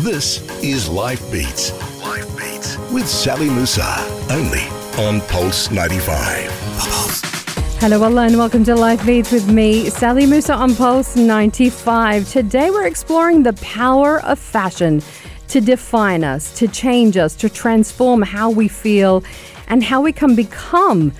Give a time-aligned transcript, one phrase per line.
[0.00, 1.72] This is Life Beats.
[2.00, 3.84] Life Beats with Sally Musa.
[4.30, 4.62] Only
[4.96, 6.50] on Pulse 95.
[7.80, 12.26] Hello, Allah, and welcome to Life Beats with me, Sally Musa on Pulse 95.
[12.30, 15.02] Today we're exploring the power of fashion
[15.48, 19.22] to define us, to change us, to transform how we feel
[19.68, 21.12] and how we can become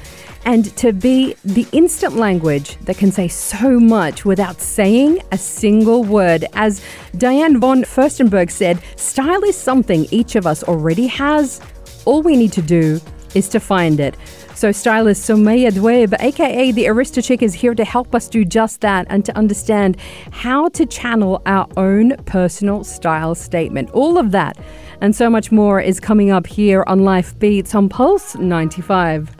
[0.45, 6.05] and to be the instant language that can say so much without saying a single
[6.05, 6.45] word.
[6.55, 6.82] As
[7.16, 11.60] Diane von Furstenberg said, style is something each of us already has.
[12.05, 13.01] All we need to do
[13.34, 14.16] is to find it.
[14.55, 19.07] So, stylist Sumiah Aduib, aka the Aristochick, is here to help us do just that
[19.09, 19.96] and to understand
[20.32, 23.91] how to channel our own personal style statement.
[23.93, 24.59] All of that
[25.01, 29.34] and so much more is coming up here on Life Beats on Pulse 95.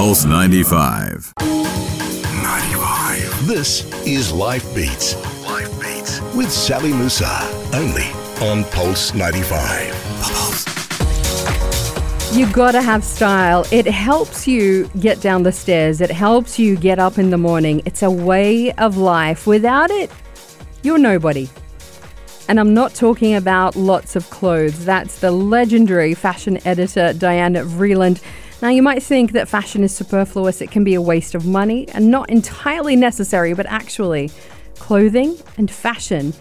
[0.00, 1.34] Pulse 95.
[1.42, 3.46] 95.
[3.46, 5.14] This is Life Beats.
[5.44, 7.28] Life Beats with Sally Musa.
[7.74, 8.06] Only
[8.40, 9.92] on Pulse 95.
[10.22, 10.64] Pulse.
[12.34, 13.66] You gotta have style.
[13.70, 16.00] It helps you get down the stairs.
[16.00, 17.82] It helps you get up in the morning.
[17.84, 19.46] It's a way of life.
[19.46, 20.10] Without it,
[20.82, 21.46] you're nobody.
[22.48, 24.86] And I'm not talking about lots of clothes.
[24.86, 28.22] That's the legendary fashion editor Diane Vreeland.
[28.62, 31.88] Now, you might think that fashion is superfluous, it can be a waste of money,
[31.88, 34.30] and not entirely necessary, but actually,
[34.74, 36.34] clothing and fashion,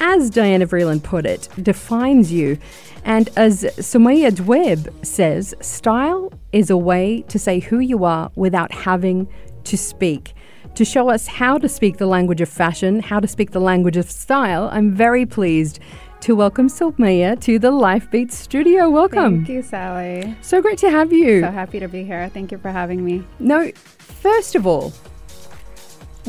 [0.00, 2.56] as Diana Vreeland put it, defines you.
[3.04, 8.72] And as Sumiah Aduib says, style is a way to say who you are without
[8.72, 9.28] having
[9.64, 10.32] to speak.
[10.76, 13.96] To show us how to speak the language of fashion, how to speak the language
[13.96, 15.78] of style, I'm very pleased
[16.26, 18.90] to welcome Sumiah to the Life Beats studio.
[18.90, 19.44] Welcome.
[19.44, 20.36] Thank you, Sally.
[20.40, 21.40] So great to have you.
[21.40, 22.28] So happy to be here.
[22.30, 23.22] Thank you for having me.
[23.38, 24.92] No, first of all,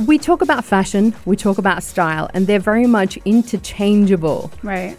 [0.05, 4.95] we talk about fashion, we talk about style, and they're very much interchangeable Right.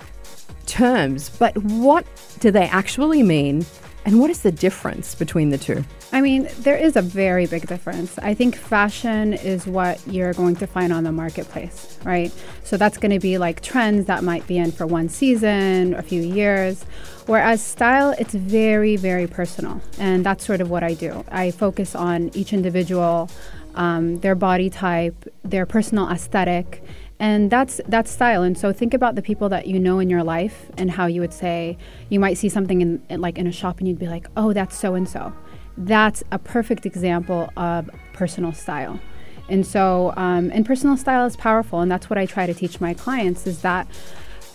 [0.66, 1.30] terms.
[1.30, 2.04] But what
[2.40, 3.66] do they actually mean?
[4.08, 5.84] And what is the difference between the two?
[6.12, 8.16] I mean, there is a very big difference.
[8.16, 12.32] I think fashion is what you're going to find on the marketplace, right?
[12.64, 16.00] So that's going to be like trends that might be in for one season, a
[16.00, 16.86] few years.
[17.26, 19.82] Whereas style, it's very, very personal.
[19.98, 21.22] And that's sort of what I do.
[21.30, 23.28] I focus on each individual,
[23.74, 26.82] um, their body type, their personal aesthetic.
[27.20, 28.42] And that's that's style.
[28.42, 31.20] And so think about the people that you know in your life and how you
[31.20, 31.76] would say
[32.08, 34.78] you might see something in like in a shop and you'd be like, "Oh, that's
[34.78, 35.32] so and so."
[35.78, 38.98] that's a perfect example of personal style.
[39.48, 42.80] And so, um, and personal style is powerful, and that's what I try to teach
[42.80, 43.86] my clients is that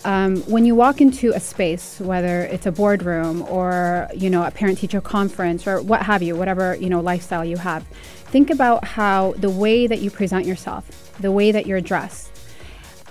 [0.04, 4.50] um, when you walk into a space, whether it's a boardroom or you know a
[4.50, 7.84] parent-teacher conference or what have you, whatever you know lifestyle you have,
[8.26, 12.30] think about how the way that you present yourself, the way that you're dressed,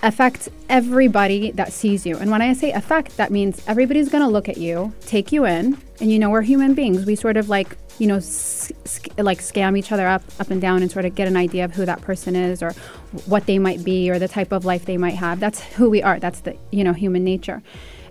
[0.04, 2.16] affects everybody that sees you.
[2.18, 5.44] And when I say affect, that means everybody's going to look at you, take you
[5.46, 7.06] in, and you know we're human beings.
[7.06, 8.70] We sort of like you know s-
[9.16, 11.72] like scam each other up up and down and sort of get an idea of
[11.72, 12.72] who that person is or
[13.26, 15.40] what they might be or the type of life they might have.
[15.40, 16.20] That's who we are.
[16.20, 17.62] That's the you know human nature.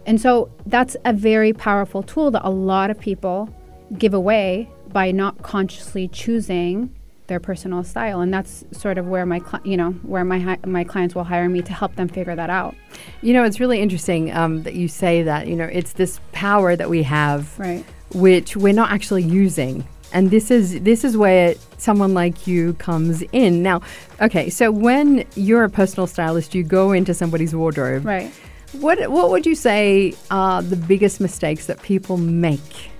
[0.05, 3.49] And so that's a very powerful tool that a lot of people
[3.97, 6.93] give away by not consciously choosing
[7.27, 10.59] their personal style and that's sort of where my cli- you know where my hi-
[10.65, 12.75] my clients will hire me to help them figure that out
[13.21, 15.47] You know, it's really interesting um, that you say that.
[15.47, 19.87] You know, it's this power that we have, right which we're not actually using.
[20.11, 23.63] And this is this is where someone like you comes in.
[23.63, 23.81] Now,
[24.21, 28.05] okay, so when you're a personal stylist, you go into somebody's wardrobe.
[28.05, 28.31] right
[28.73, 32.91] What what would you say are the biggest mistakes that people make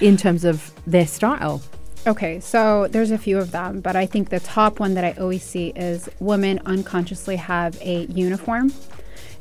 [0.00, 1.60] in terms of their style?
[2.06, 5.12] Okay, so there's a few of them, but I think the top one that I
[5.20, 8.72] always see is women unconsciously have a uniform.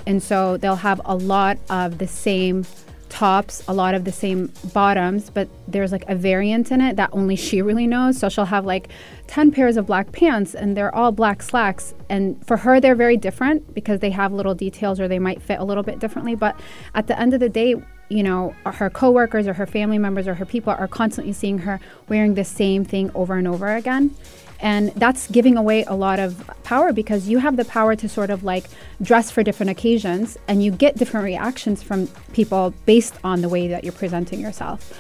[0.05, 2.65] And so they'll have a lot of the same
[3.07, 7.09] tops, a lot of the same bottoms, but there's like a variant in it that
[7.13, 8.17] only she really knows.
[8.17, 8.89] So she'll have like
[9.27, 11.93] 10 pairs of black pants and they're all black slacks.
[12.09, 15.59] And for her, they're very different because they have little details or they might fit
[15.59, 16.35] a little bit differently.
[16.35, 16.59] But
[16.93, 17.75] at the end of the day,
[18.09, 21.79] you know, her coworkers or her family members or her people are constantly seeing her
[22.07, 24.15] wearing the same thing over and over again.
[24.61, 28.29] And that's giving away a lot of power because you have the power to sort
[28.29, 28.65] of like
[29.01, 33.69] dress for different occasions and you get different reactions from people based on the way
[33.69, 34.91] that you're presenting yourself.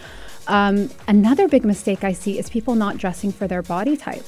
[0.47, 4.25] Um, another big mistake I see is people not dressing for their body type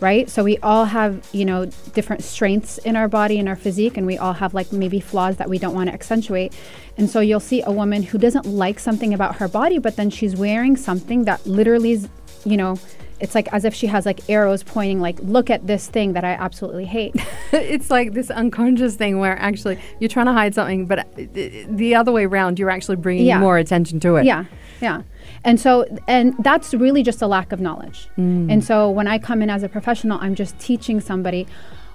[0.00, 0.28] right?
[0.30, 4.06] So we all have, you know, different strengths in our body and our physique, and
[4.06, 6.52] we all have like maybe flaws that we don't want to accentuate.
[6.96, 10.10] And so you'll see a woman who doesn't like something about her body, but then
[10.10, 12.08] she's wearing something that literally is,
[12.44, 12.78] you know,
[13.20, 16.22] it's like as if she has like arrows pointing like look at this thing that
[16.24, 17.16] I absolutely hate.
[17.52, 21.66] it's like this unconscious thing where actually you're trying to hide something, but uh, the,
[21.68, 23.40] the other way around, you're actually bringing Yeah.
[23.40, 24.24] more attention to it.
[24.24, 24.44] Yeah,
[24.80, 25.02] yeah.
[25.44, 28.08] And so, and that's really just a lack of knowledge.
[28.50, 31.46] And so, when I come in as a professional, I'm just teaching somebody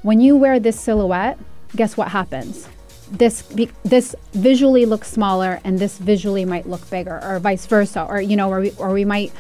[0.02, 1.38] when you wear this silhouette,
[1.76, 2.68] guess what happens?
[3.12, 8.04] This be, this visually looks smaller, and this visually might look bigger, or vice versa,
[8.04, 9.32] or you know, or we, or we might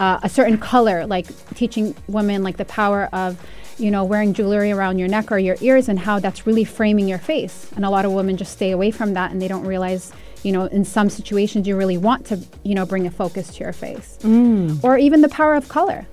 [0.00, 3.38] uh, a certain color, like teaching women like the power of
[3.78, 7.08] you know, wearing jewelry around your neck or your ears and how that's really framing
[7.08, 7.70] your face.
[7.74, 10.52] And a lot of women just stay away from that and they don't realize, you
[10.52, 13.72] know, in some situations you really want to, you know, bring a focus to your
[13.72, 14.18] face.
[14.22, 14.82] Mm.
[14.82, 16.06] Or even the power of color.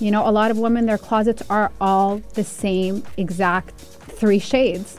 [0.00, 4.96] You know, a lot of women, their closets are all the same exact three shades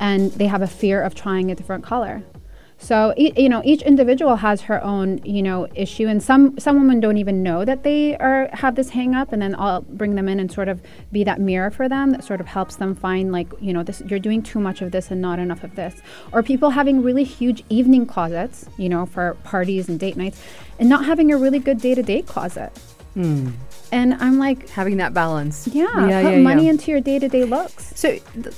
[0.00, 2.22] and they have a fear of trying a different color.
[2.84, 7.00] So you know, each individual has her own you know issue, and some some women
[7.00, 10.28] don't even know that they are have this hang up, and then I'll bring them
[10.28, 13.32] in and sort of be that mirror for them that sort of helps them find
[13.32, 15.94] like you know this you're doing too much of this and not enough of this,
[16.30, 20.42] or people having really huge evening closets, you know, for parties and date nights,
[20.78, 22.70] and not having a really good day to day closet.
[23.14, 23.52] Hmm.
[23.94, 25.68] And I'm like, Having that balance.
[25.68, 26.70] yeah, yeah, put yeah, money yeah.
[26.72, 27.92] into your day to day looks.
[27.94, 28.54] So, th-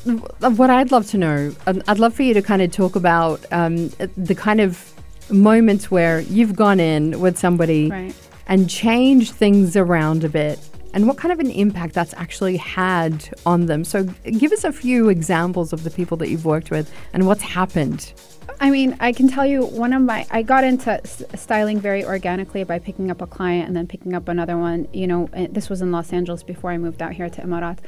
[0.57, 3.45] what I'd love to know, um, I'd love for you to kind of talk about
[3.53, 4.93] um, the kind of
[5.31, 8.15] moments where you've gone in with somebody Right.
[8.49, 10.59] and changed things around a bit,
[10.95, 13.85] and what kind of an impact that's actually had on them.
[13.85, 14.05] So,
[14.39, 18.13] give us a few examples of the people that you've worked with and what's happened.
[18.59, 22.05] I mean, I can tell you one of my, I got into s- styling very
[22.05, 24.89] organically by picking up a client and then picking up another one.
[24.93, 27.79] You know, this was in Los Angeles before I moved out here to Emirat.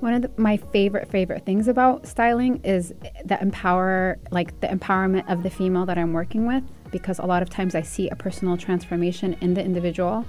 [0.00, 2.92] One of the, my favorite, favorite things about styling is
[3.24, 7.42] the empower, like the empowerment of the female that I'm working with, because a lot
[7.42, 10.26] of times I see a personal transformation in the individual.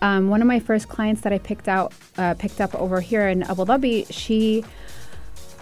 [0.00, 3.28] Um, one of my first clients that I picked out, uh, picked up over here
[3.28, 4.64] in Abu Dhabi, she,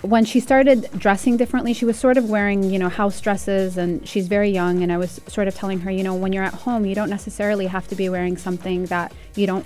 [0.02, 4.06] when she started dressing differently, she was sort of wearing, you know, house dresses and
[4.06, 4.82] she's very young.
[4.82, 7.10] And I was sort of telling her, you know, when you're at home, you don't
[7.10, 9.64] necessarily have to be wearing something that you don't,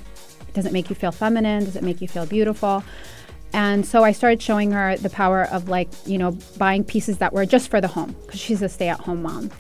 [0.53, 2.85] doesn't make you feel feminine, doesn't make you feel beautiful.
[3.55, 7.33] And so I started showing her the power of like, you know, buying pieces that
[7.33, 9.50] were just for the home because she's a stay at home mom.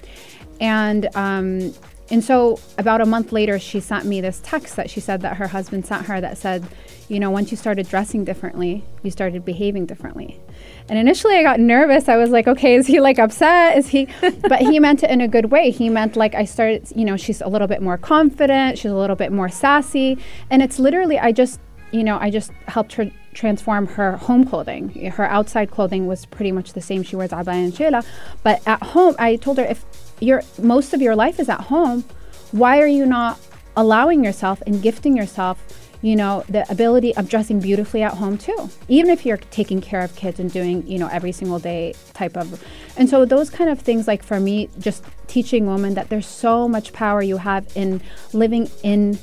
[0.60, 1.72] And, um,
[2.10, 5.38] and so about a month later, she sent me this text that she said that
[5.38, 6.66] her husband sent her that said,
[7.08, 10.38] you know, once you started dressing differently, you started behaving differently.
[10.88, 12.08] And initially I got nervous.
[12.08, 13.76] I was like, okay, is he like upset?
[13.76, 14.08] Is he,
[14.48, 15.70] but he meant it in a good way.
[15.70, 18.78] He meant like I started, you know, she's a little bit more confident.
[18.78, 20.18] She's a little bit more sassy.
[20.50, 21.60] And it's literally, I just,
[21.90, 24.88] you know, I just helped her transform her home clothing.
[25.10, 27.02] Her outside clothing was pretty much the same.
[27.02, 28.04] She wears abaya and shela.
[28.42, 29.84] But at home, I told her if
[30.20, 32.04] your most of your life is at home,
[32.52, 33.38] why are you not
[33.76, 35.62] allowing yourself and gifting yourself,
[36.02, 38.70] you know, the ability of dressing beautifully at home too?
[38.88, 42.36] Even if you're taking care of kids and doing, you know, every single day type
[42.36, 42.62] of.
[42.96, 46.68] And so those kind of things, like for me, just teaching women that there's so
[46.68, 48.00] much power you have in
[48.32, 49.18] living in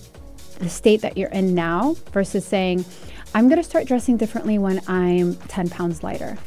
[0.59, 2.85] the state that you're in now versus saying,
[3.35, 6.37] I'm going to start dressing differently when I'm 10 pounds lighter.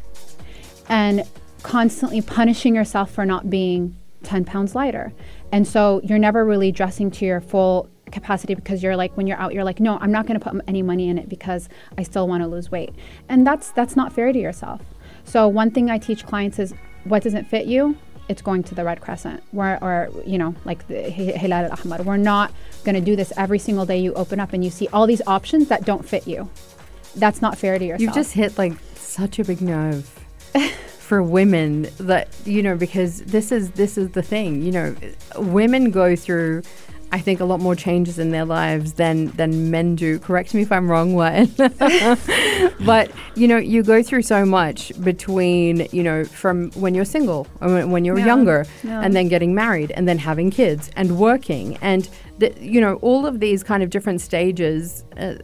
[0.88, 1.24] And
[1.62, 5.12] constantly punishing yourself for not being 10 pounds lighter.
[5.50, 9.38] And so you're never really dressing to your full capacity because you're like when you're
[9.38, 11.68] out you're like no I'm not going to put any money in it because
[11.98, 12.94] I still want to lose weight.
[13.28, 14.82] And that's that's not fair to yourself.
[15.24, 16.72] So one thing I teach clients is
[17.04, 17.96] what doesn't fit you
[18.28, 22.04] it's going to the Red Crescent, or, or you know, like the Hilal al Ahmar.
[22.04, 22.52] We're not
[22.84, 23.98] going to do this every single day.
[23.98, 26.50] You open up and you see all these options that don't fit you.
[27.14, 28.00] That's not fair to yourself.
[28.00, 30.04] You've just hit like such a big nerve
[30.98, 34.94] for women that you know because this is this is the thing you know
[35.36, 36.62] women go through
[37.12, 40.18] I think a lot more changes in their lives than than men do.
[40.18, 41.56] Correct me if I'm wrong, Wyatt.
[42.84, 47.46] but you know, you go through so much between you know from when you're single,
[47.60, 49.00] or when- when you're Yeah, younger, yeah.
[49.02, 52.08] and then getting married, and then having kids, and working, and
[52.38, 55.04] the, you know all of these kind of different stages.
[55.18, 55.34] Uh,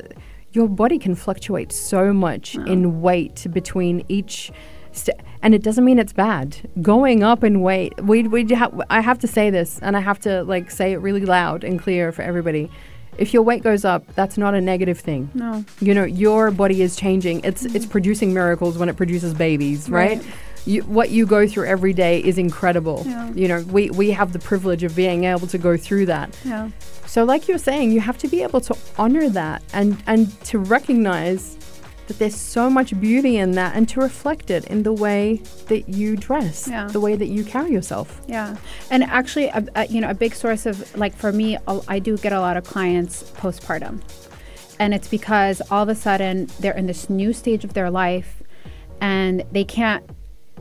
[0.54, 4.52] your body can fluctuate so much in weight between each.
[4.92, 6.56] St- and it doesn't mean it's bad.
[6.80, 10.18] Going up in weight, we we ha- I have to say this, and I have
[10.20, 12.70] to like say it really loud and clear for everybody.
[13.18, 15.30] If your weight goes up, that's not a negative thing.
[15.34, 15.64] no.
[15.80, 17.40] You know, your body is changing.
[17.44, 20.18] It's it's producing miracles when it produces babies, right?
[20.18, 20.26] Right.
[20.64, 23.02] You, what you go through every day is incredible.
[23.04, 23.32] Yeah.
[23.34, 26.36] You know, we we have the privilege of being able to go through that.
[26.44, 26.70] Yeah.
[27.06, 30.58] So, like you're saying, you have to be able to honor that and and to
[30.58, 31.56] recognize
[32.12, 35.88] that there's so much beauty in that, and to reflect it in the way that
[35.88, 36.86] you dress, Yeah.
[36.88, 38.20] the way that you carry yourself.
[38.28, 38.56] Yeah,
[38.90, 41.56] and actually, a, a, you know, a big source of like for me,
[41.88, 44.00] I do get a lot of clients postpartum,
[44.78, 48.42] And it's because all of a sudden they're in this new stage of their life
[49.00, 50.04] and they can't.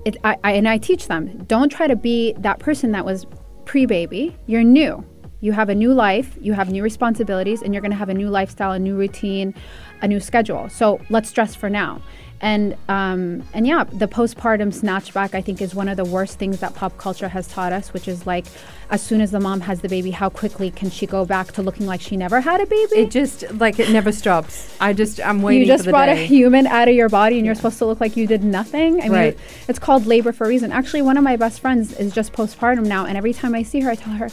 [0.06, 3.26] It, I, I, and I teach them don't try to be that person that was
[3.66, 4.36] pre baby.
[4.48, 5.04] You're new.
[5.42, 8.14] You have a new life, you have new responsibilities, and you're going to have a
[8.14, 9.54] new lifestyle, a new routine,
[10.02, 10.70] a new schedule.
[10.70, 12.02] So let's dress for now.
[12.44, 16.60] And um, and yeah, the postpartum snatchback I think is one of the worst things
[16.62, 18.46] that pop culture has taught us, which is like
[18.90, 21.62] as soon as the mom has the baby, how quickly can she go back to
[21.62, 22.96] looking like she never had a baby?
[23.02, 24.76] It just like it never stops.
[24.80, 25.62] I just I'm waiting.
[25.62, 26.24] You just brought day.
[26.24, 29.00] a human out of your body, and you're supposed to look like you did nothing.
[29.02, 29.38] I mean, Right.
[29.68, 30.72] it's called labor for a reason.
[30.72, 33.82] Actually, one of my best friends is just postpartum now, and every time I see
[33.82, 34.30] her, I tell her,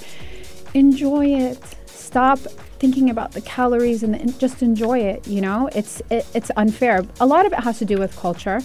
[0.74, 1.58] enjoy it.
[1.86, 2.38] Stop
[2.78, 5.26] thinking about the calories and, the, just enjoy it.
[5.26, 7.04] You know, it's it, it's unfair.
[7.20, 8.60] A lot of it has to do with culture,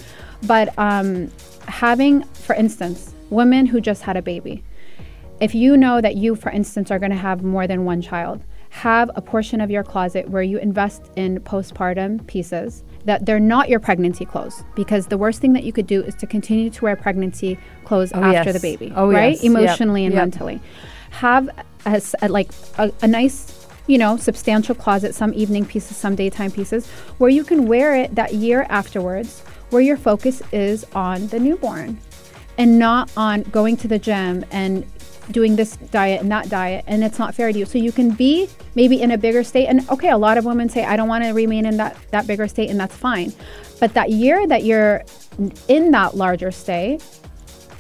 [0.48, 1.32] but um,
[1.68, 4.64] having, for instance, women who just had a baby.
[5.40, 8.44] If you know that you, for instance, are going to have more than one child,
[8.70, 13.68] have a portion of your closet where you invest in postpartum pieces that they're not
[13.70, 16.84] your pregnancy clothes because the worst thing that you could do is to continue to
[16.84, 18.54] wear pregnancy clothes Oh, after yes.
[18.54, 19.34] the baby, Oh, right?
[19.34, 19.44] yes.
[19.44, 19.52] Yep.
[19.52, 20.22] Emotionally and Yep.
[20.24, 20.62] mentally.
[21.12, 21.50] Have
[21.86, 26.52] a, a- like a, a nice, you know, substantial closet, some evening pieces, some daytime
[26.52, 26.88] pieces,
[27.18, 31.98] where you can wear it that year afterwards, where your focus is on the newborn
[32.58, 34.86] and not on going to the gym and
[35.32, 37.66] doing this diet and that diet and it's not fair to you.
[37.66, 40.68] So you can be maybe in a bigger state and okay a lot of women
[40.68, 43.34] say i don't want to remain in that that bigger state and that's fine.
[43.80, 45.04] But that year that you're
[45.70, 47.04] in that larger state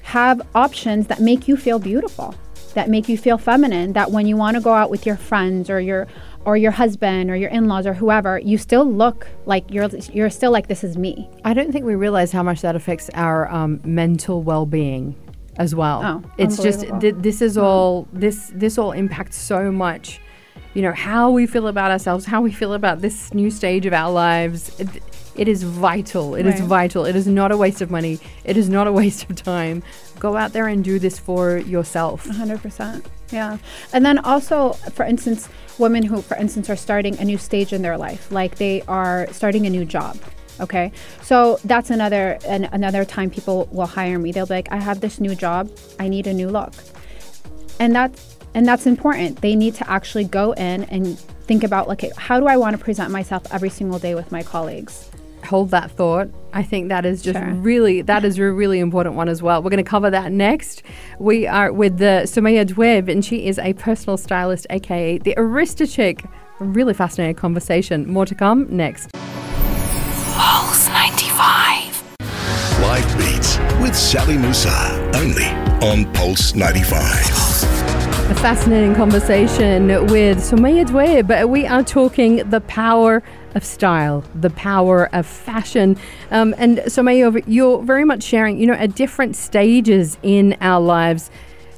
[0.03, 2.33] have options that make you feel beautiful
[2.73, 5.69] that make you feel feminine that when you want to go out with your friends
[5.69, 6.07] or your
[6.45, 10.51] or your husband or your in-laws or whoever you still look like you're you're still
[10.51, 13.79] like this is me I don't think we realize how much that affects our um,
[13.83, 15.15] mental well-being
[15.57, 16.01] as well.
[16.03, 20.19] Oh, it's just th- this is all this this all impacts so much.
[20.73, 23.93] You know how we feel about ourselves, how we feel about this new stage of
[23.93, 24.77] our lives.
[24.79, 24.89] It,
[25.35, 26.35] it is vital.
[26.35, 26.69] It is Right.
[26.69, 27.05] vital.
[27.05, 28.19] It is not a waste of money.
[28.43, 29.83] It is not a waste of time.
[30.19, 32.25] Go out there and do this for yourself.
[32.27, 33.57] 100% yeah
[33.93, 35.49] and then also for instance
[35.79, 39.27] women who for instance are starting a new stage in their life like they are
[39.31, 40.15] starting a new job
[40.59, 40.91] okay
[41.23, 44.99] so that's another an, another time people will hire me they'll be like i have
[45.01, 45.67] this new job
[45.99, 46.73] i need a new look
[47.79, 52.03] and that's and that's important they need to actually go in and think about like
[52.17, 55.09] how do i want to present myself every single day with my colleagues
[55.45, 56.29] hold that thought.
[56.53, 57.53] I think that is just Sure.
[57.55, 59.61] really that is a really important one as well.
[59.61, 60.83] We're going to cover that next.
[61.19, 66.25] We are with the Sumiah Aduib, and she is a personal stylist, aka the Aristochick.
[66.59, 68.07] A really fascinating conversation.
[68.09, 69.11] More to come next.
[70.35, 72.03] Pulse 95.
[72.81, 75.11] Life Beats with Sally Musa.
[75.15, 75.47] Only
[75.85, 77.92] on Pulse 95.
[78.29, 81.47] A fascinating conversation with Sumiah Aduib.
[81.49, 83.21] We are talking the power
[83.53, 85.97] of style, the power of fashion.
[86.31, 90.81] Um, and Sumiah, you're- you're very much sharing, you know, at different stages in our
[90.81, 91.29] lives,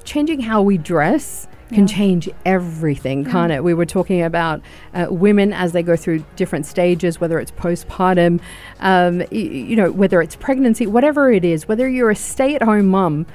[0.03, 3.63] changing how we dress can change everything, can't it?
[3.63, 4.61] We were talking about
[4.93, 8.39] uh, women as they go through different stages, whether it's postpartum,
[8.79, 12.61] um, y- you know, whether it's pregnancy, whatever it is, whether you're a stay at
[12.61, 13.25] home mum.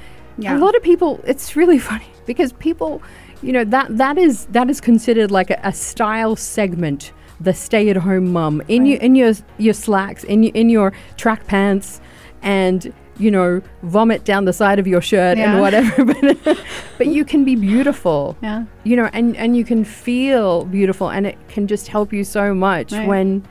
[0.41, 0.57] Yeah.
[0.57, 3.03] A lot of people, it's really funny because people,
[3.43, 7.13] you know, that that is that is considered like a, a style segment.
[7.43, 11.99] The stay-at-home mum in your in your your slacks, in your, in your track pants,
[12.43, 15.53] and you know, vomit down the side of your shirt Yeah.
[15.53, 16.05] and whatever.
[16.45, 16.59] but,
[16.99, 18.37] but you can be beautiful.
[18.43, 18.65] Yeah.
[18.85, 22.53] You know, and and you can feel beautiful, and it can just help you so
[22.55, 23.09] much Right.
[23.09, 23.43] when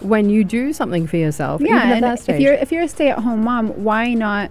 [0.00, 1.60] when you do something for yourself.
[1.60, 4.50] yeah even at and that if you're if you're a stay-at-home mom why not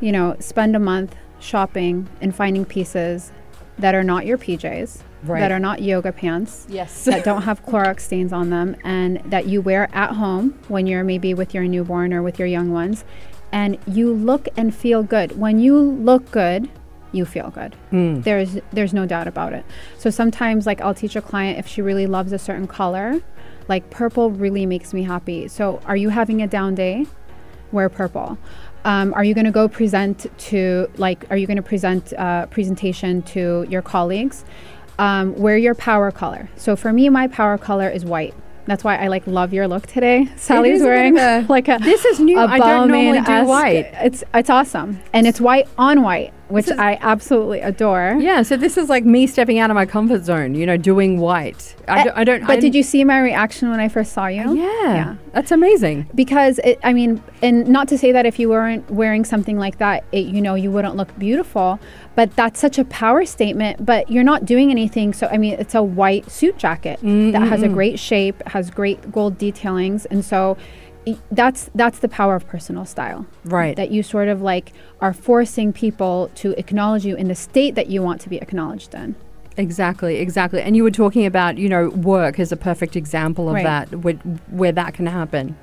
[0.00, 3.32] you know spend a month shopping and finding pieces
[3.78, 5.40] that are not your pjs Right.
[5.40, 9.46] that are not yoga pants yes, that don't have Clorox stains on them and that
[9.46, 13.04] you wear at home when you're maybe with your newborn or with your young ones
[13.50, 15.36] and you look and feel good.
[15.36, 16.68] When you look good
[17.10, 17.74] you feel good.
[17.90, 18.22] Mm.
[18.22, 19.64] there's there's no doubt about it.
[19.98, 23.20] So sometimes like i'll teach a client if she really loves a certain color
[23.66, 25.48] like purple really makes me happy.
[25.48, 27.06] So are you having a down day?
[27.72, 28.38] Wear purple
[28.84, 32.46] um, are you going to go present to like are you going to present uh,
[32.46, 34.44] presentation to your colleagues
[34.98, 38.34] um, wear your power color so for me my power color is white
[38.66, 40.28] that's why I like love your look today.
[40.36, 42.38] Sally's wearing a- like a This is new.
[42.38, 43.90] a I don't normally do white.
[43.94, 46.34] It's it's awesome, and it's white on white.
[46.48, 48.16] Which I absolutely adore.
[48.18, 51.18] Yeah, so this is like me stepping out of my comfort zone, you know, doing
[51.20, 51.74] white.
[51.86, 52.40] I, Uh, don't, I don't.
[52.46, 54.56] But I did you see my reaction when I first saw you?
[54.56, 56.06] Yeah, that's amazing.
[56.14, 59.78] because it, I mean, and not to say that if you weren't wearing something like
[59.78, 61.78] that, it, you know, you wouldn't look beautiful,
[62.14, 63.84] but that's such a power statement.
[63.84, 65.12] But you're not doing anything.
[65.12, 69.12] So I mean, it's a white suit jacket that has a great shape, has great
[69.12, 70.56] gold detailings, and so
[71.30, 73.26] that's that's the power of personal style.
[73.44, 73.76] Right.
[73.76, 77.88] That you sort of like are forcing people to acknowledge you in the state that
[77.88, 79.14] you want to be acknowledged in.
[79.56, 80.60] Exactly, exactly.
[80.62, 83.64] And you were talking about, you know, work is a perfect example of Right.
[83.64, 84.14] that, where,
[84.50, 85.56] where that can happen.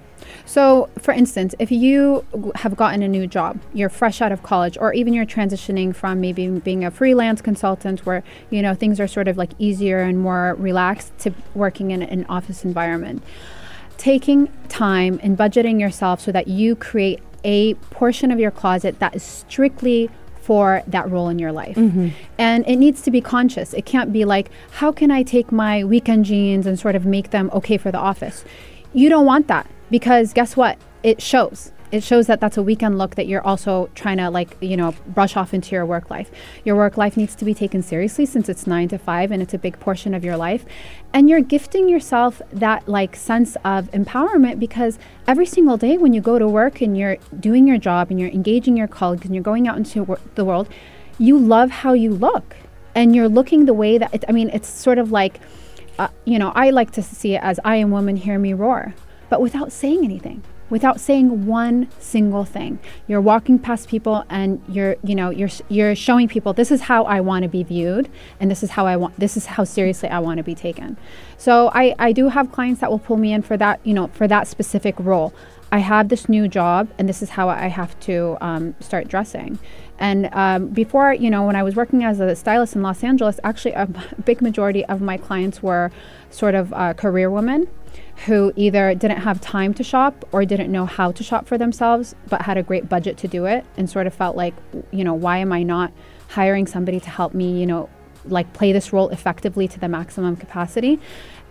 [0.46, 2.26] So, for instance, if you
[2.56, 6.20] have gotten a new job, you're fresh out of college, or even you're transitioning from
[6.20, 10.20] maybe being a freelance consultant where, you know, things are sort of like easier and
[10.20, 13.24] more relaxed to working in an office environment.
[13.98, 19.16] Taking time and budgeting yourself so that you create a portion of your closet that
[19.16, 20.10] is strictly
[20.42, 21.76] for that role in your life.
[21.76, 22.10] Mm-hmm.
[22.38, 23.74] And it needs to be conscious.
[23.74, 27.32] It can't be like, how can I take my weekend jeans and sort of make
[27.32, 28.46] them okay for the office?
[28.94, 30.78] You don't want that because guess what?
[31.02, 31.72] It shows.
[31.92, 34.94] It shows that that's a weekend look that you're also trying to like, you know,
[35.08, 36.32] brush off into your work life.
[36.64, 39.54] Your work life needs to be taken seriously since it's 9 to 5 and it's
[39.54, 40.66] a big portion of your life.
[41.14, 46.22] And you're gifting yourself that like sense of empowerment because every single day when you
[46.22, 49.44] go to work and you're doing your job and you're engaging your colleagues and you're
[49.44, 50.68] going out into wor- the world,
[51.18, 52.56] you love how you look
[52.96, 55.40] and you're looking the way that it, I mean, it's sort of like,
[56.00, 58.96] uh, you know, I like to see it as I am woman, hear me roar,
[59.30, 62.80] but without saying anything, without saying one single thing.
[63.08, 67.04] You're walking past people and you're, you know, you're, you're showing people this is how
[67.04, 70.10] I want to be viewed and this is how I want, this is how seriously
[70.10, 70.98] I want to be taken.
[71.38, 74.08] So I, I do have clients that will pull me in for that, you know,
[74.08, 75.34] for that specific role.
[75.72, 79.60] I have this new job and this is how I have to um, start dressing.
[79.98, 83.40] And um, before, you know, when I was working as a stylist in Los Angeles,
[83.44, 83.88] actually a
[84.26, 85.92] big majority of my clients were
[86.30, 87.68] sort of uh, career women
[88.26, 92.16] who either didn't have time to shop or didn't know how to shop for themselves,
[92.30, 94.54] but had a great budget to do it and sort of felt like,
[94.92, 95.92] you know, why am I not
[96.30, 97.90] hiring somebody to help me, you know,
[98.26, 101.00] like play this role effectively to the maximum capacity?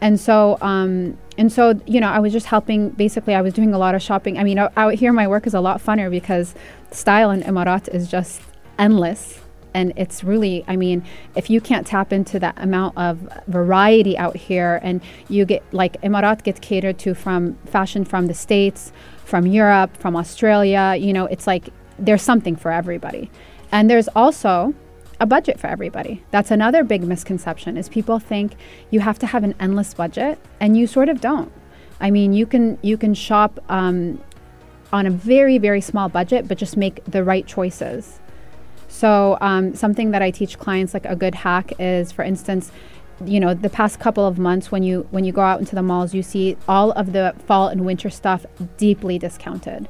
[0.01, 2.91] And so, um, and so, you know, I was just helping.
[2.91, 4.39] Basically, I was doing a lot of shopping.
[4.39, 6.55] I mean, out, here, my work is a lot funner because
[6.91, 8.43] style in Emarat is just
[8.79, 9.41] endless.
[9.75, 11.05] And it's really, I mean,
[11.35, 16.01] if you can't tap into that amount of variety out here, and you get like
[16.03, 18.93] Emarat gets catered to from fashion from the States,
[19.25, 23.31] from Europe, from Australia, you know, it's like there's something for everybody.
[23.73, 24.75] And there's also
[25.21, 26.23] a budget for everybody.
[26.31, 28.55] That's another big misconception is people think
[28.91, 31.53] you have to have an endless budget and you sort of don't.
[32.01, 34.23] I mean, you can you can shop um,
[34.93, 38.21] on a very very small budget, but just make the right choices.
[38.95, 42.71] So um, something that I teach clients, like a good hack, is for instance,
[43.25, 45.83] you know, the past couple of months when you when you go out into the
[45.83, 49.89] malls, you see all of the fall and winter stuff deeply discounted.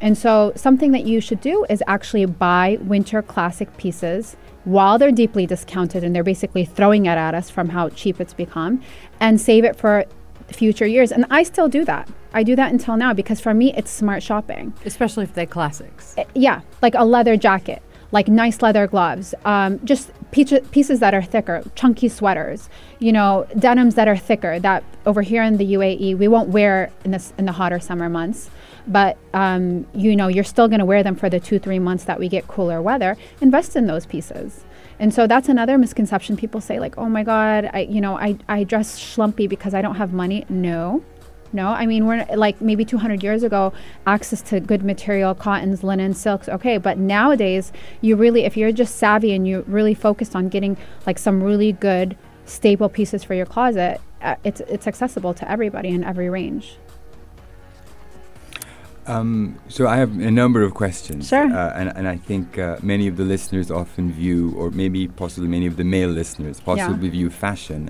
[0.00, 4.34] And so something that you should do is actually buy winter classic pieces
[4.64, 8.32] while they're deeply discounted and they're basically throwing it at us from how cheap it's
[8.32, 8.80] become
[9.20, 10.06] and save it for
[10.48, 11.12] future years.
[11.12, 12.08] And I still do that.
[12.32, 16.14] I do that until now because for me it's smart shopping Especially if they're classics.
[16.34, 21.22] yeah, like a leather jacket, like nice leather gloves, um, just peach- pieces that are
[21.22, 22.68] thicker, chunky sweaters,
[22.98, 24.58] you know, denims that are thicker.
[24.58, 28.08] That over here in the UAE we won't wear in this in the hotter summer
[28.08, 28.50] months,
[28.86, 32.04] but um, you know you're still going to wear them for the two three months
[32.04, 33.16] that we get cooler weather.
[33.40, 34.64] Invest in those pieces.
[35.00, 36.36] And so that's another misconception.
[36.36, 39.82] People say like, "Oh my God, I you know I I dress schlumpy because I
[39.82, 41.04] don't have money." No,
[41.52, 43.72] no, I mean we're like maybe 200 years ago,
[44.06, 46.78] access to good material, cottons, linen, silks, okay.
[46.78, 51.18] But nowadays, you really, if you're just savvy and you're really focused on getting like
[51.18, 56.04] some really good staple pieces for your closet, uh, it's it's accessible to everybody in
[56.04, 56.76] every range.
[59.06, 61.28] Um, so I have a number of questions.
[61.28, 61.50] Sure.
[61.50, 65.48] Uh, and, and I think uh, many of the listeners often view, or maybe possibly
[65.48, 67.88] many of the male listeners possibly view fashion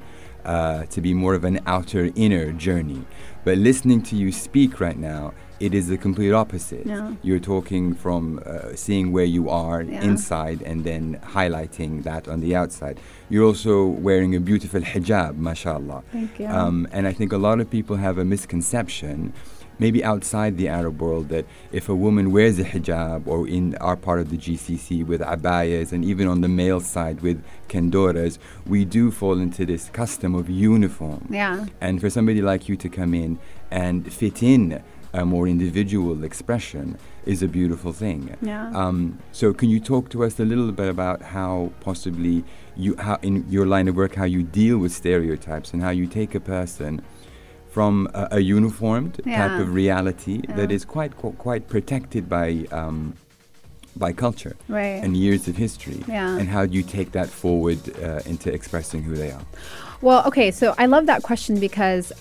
[0.48, 3.02] uh, to be more of an outer inner journey.
[3.44, 6.86] But listening to you speak right now, it is the complete opposite.
[6.86, 7.14] Yeah.
[7.26, 10.02] You're talking from uh, seeing where you are Yeah.
[10.10, 11.04] inside and then
[11.36, 12.96] highlighting that on the outside.
[13.30, 13.74] You're also
[14.06, 16.02] wearing a beautiful hijab, mashallah.
[16.12, 16.46] Thank you.
[16.58, 19.32] Um, and I think a lot of people have a misconception,
[19.78, 23.96] maybe outside the Arab world, that if a woman wears a hijab or in our
[23.96, 28.84] part of the GCC with abayas and even on the male side with kendoras, we
[28.84, 31.26] do fall into this custom of uniform.
[31.30, 31.66] yeah.
[31.80, 33.38] And for somebody like you to come in
[33.70, 38.36] and fit in a more individual expression is a beautiful thing.
[38.42, 38.70] Yeah.
[38.74, 42.44] Um, so can you talk to us a little bit about how possibly
[42.76, 46.06] you, how in your line of work, how you deal with stereotypes and how you
[46.06, 47.02] take a person
[47.78, 50.76] from a, a uniformed type of reality that Yeah.
[50.76, 52.48] is quite qu- quite protected by
[52.80, 52.98] um,
[54.04, 55.00] by culture Right.
[55.04, 56.38] and years of history, Yeah.
[56.38, 59.44] and how do you take that forward uh, into expressing who they are?
[60.06, 62.16] Well, okay, so I love that question because, uh,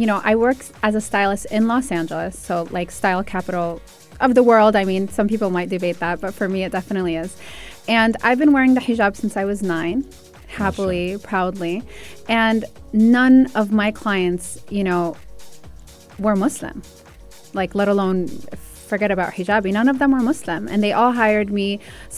[0.00, 3.80] you know, I work as a stylist in Los Angeles, so like style capital
[4.24, 4.72] of the world.
[4.82, 7.30] I mean, some people might debate that, but for me, it definitely is.
[7.98, 9.98] And I've been wearing the hijab since I was nine,
[10.52, 11.82] happily, proudly,
[12.28, 15.16] and none of my clients, you know,
[16.18, 16.82] were Muslim,
[17.54, 18.28] like let alone
[18.92, 19.70] forget about hijabi.
[19.72, 21.68] None of them were Muslim, and they all hired me.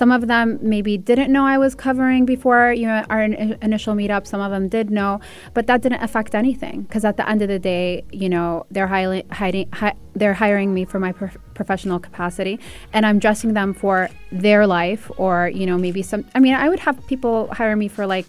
[0.01, 3.95] Some of them maybe didn't know I was covering before you know our in- initial
[4.01, 4.27] meetup.
[4.33, 5.13] Some of them did know,
[5.57, 7.87] but that didn't affect anything because at the end of the day,
[8.23, 12.55] you know, they're hiring, hiding, hi- they're hiring me for my prof- professional capacity,
[12.93, 13.97] and I'm dressing them for
[14.33, 16.23] their life, or you know, maybe some.
[16.35, 18.27] I mean, I would have people hire me for like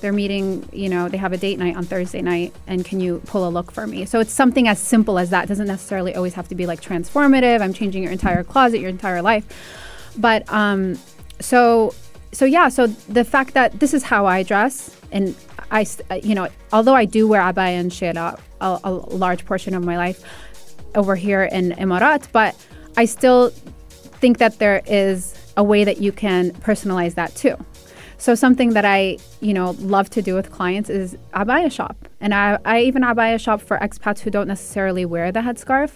[0.00, 3.22] they're meeting, you know, they have a date night on Thursday night, and can you
[3.26, 4.04] pull a look for me?
[4.04, 5.44] So it's something as simple as that.
[5.44, 7.60] It doesn't necessarily always have to be like transformative.
[7.60, 9.44] I'm changing your entire closet, your entire life.
[10.16, 10.98] But um,
[11.40, 11.94] so
[12.32, 15.34] so yeah, so the fact that this is how I dress, and
[15.70, 19.74] I, uh, you know, although I do wear abaya and shela a, a large portion
[19.74, 20.22] of my life
[20.94, 22.54] over here in Emirat, but
[22.96, 23.50] I still
[24.20, 27.56] think that there is a way that you can personalize that too.
[28.20, 32.34] So something that I, you know, love to do with clients is abaya shop, and
[32.34, 35.92] I, I even abaya shop for expats who don't necessarily wear the headscarf,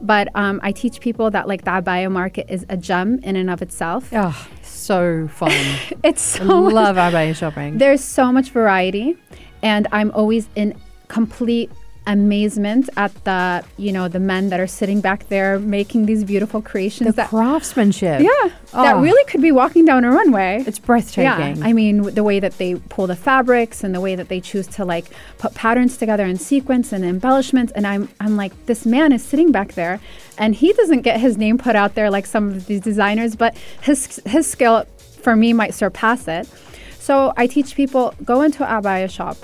[0.00, 3.50] but um, I teach people that like the abaya market is a gem in and
[3.50, 4.08] of itself.
[4.12, 5.50] Oh, so fun.
[6.04, 7.78] It's I so much- love abaya shopping.
[7.78, 9.16] there's so much variety,
[9.62, 10.74] and I'm always in
[11.08, 11.70] complete
[12.06, 16.60] amazement at the, you know, the men that are sitting back there making these beautiful
[16.60, 17.06] creations.
[17.08, 18.20] the that, craftsmanship.
[18.20, 18.30] yeah,
[18.72, 19.00] that Oh.
[19.00, 20.62] really could be walking down a runway.
[20.66, 21.56] It's breathtaking.
[21.58, 24.28] Yeah, I mean w- the way that they pull the fabrics and the way that
[24.28, 25.06] they choose to like
[25.38, 29.50] put patterns together in sequence and embellishments, and I'm I'm like this man is sitting
[29.52, 30.00] back there,
[30.38, 33.56] and he doesn't get his name put out there like some of these designers, but
[33.80, 34.84] his his skill
[35.22, 36.46] for me might surpass it.
[36.98, 39.36] So I teach people go into a abaya shop,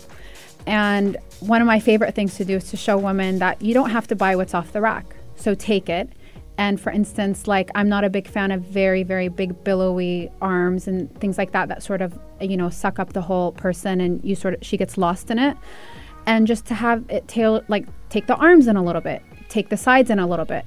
[0.66, 3.90] and one of my favorite things to do is to show women that you don't
[3.90, 5.16] have to buy what's off the rack.
[5.36, 6.10] So take it.
[6.58, 10.86] And for instance, like I'm not a big fan of very, very big billowy arms
[10.86, 14.22] and things like that that sort of, you know, suck up the whole person and
[14.22, 15.56] you sort of she gets lost in it.
[16.26, 19.70] And just to have it tail like take the arms in a little bit, take
[19.70, 20.66] the sides in a little bit.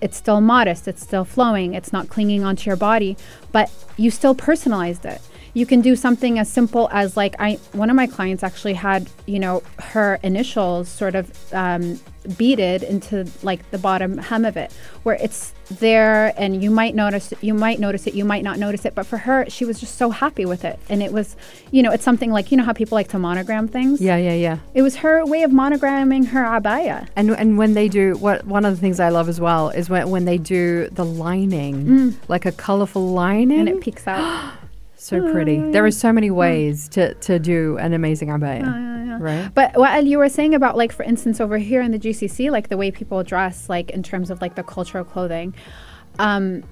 [0.00, 3.16] It's still modest, it's still flowing, it's not clinging onto your body,
[3.50, 5.20] but you still personalized it
[5.54, 9.08] you can do something as simple as like I one of my clients actually had
[9.26, 12.00] you know her initials sort of um,
[12.38, 17.34] beaded into like the bottom hem of it where it's there and you might notice
[17.40, 19.96] you might notice it you might not notice it but for her she was just
[19.96, 20.78] so happy with it.
[20.88, 21.36] And it was
[21.70, 24.00] you know it's something like you know how people like to monogram things?
[24.00, 24.58] Yeah, yeah, yeah.
[24.74, 27.08] it was her way of monogramming her abaya.
[27.14, 29.90] And and when they do what one of the things I love as well is
[29.90, 33.60] when when they do the lining, like a colorful lining.
[33.60, 34.54] and it peeks out
[35.02, 35.58] so pretty.
[35.72, 39.20] There are so many ways to, to do an amazing abaya.
[39.20, 39.50] Right?
[39.54, 42.68] But what you were saying about, like, for instance, over here in the GCC, like
[42.68, 45.54] the way people dress, like in terms of like the cultural clothing,
[46.18, 46.62] um,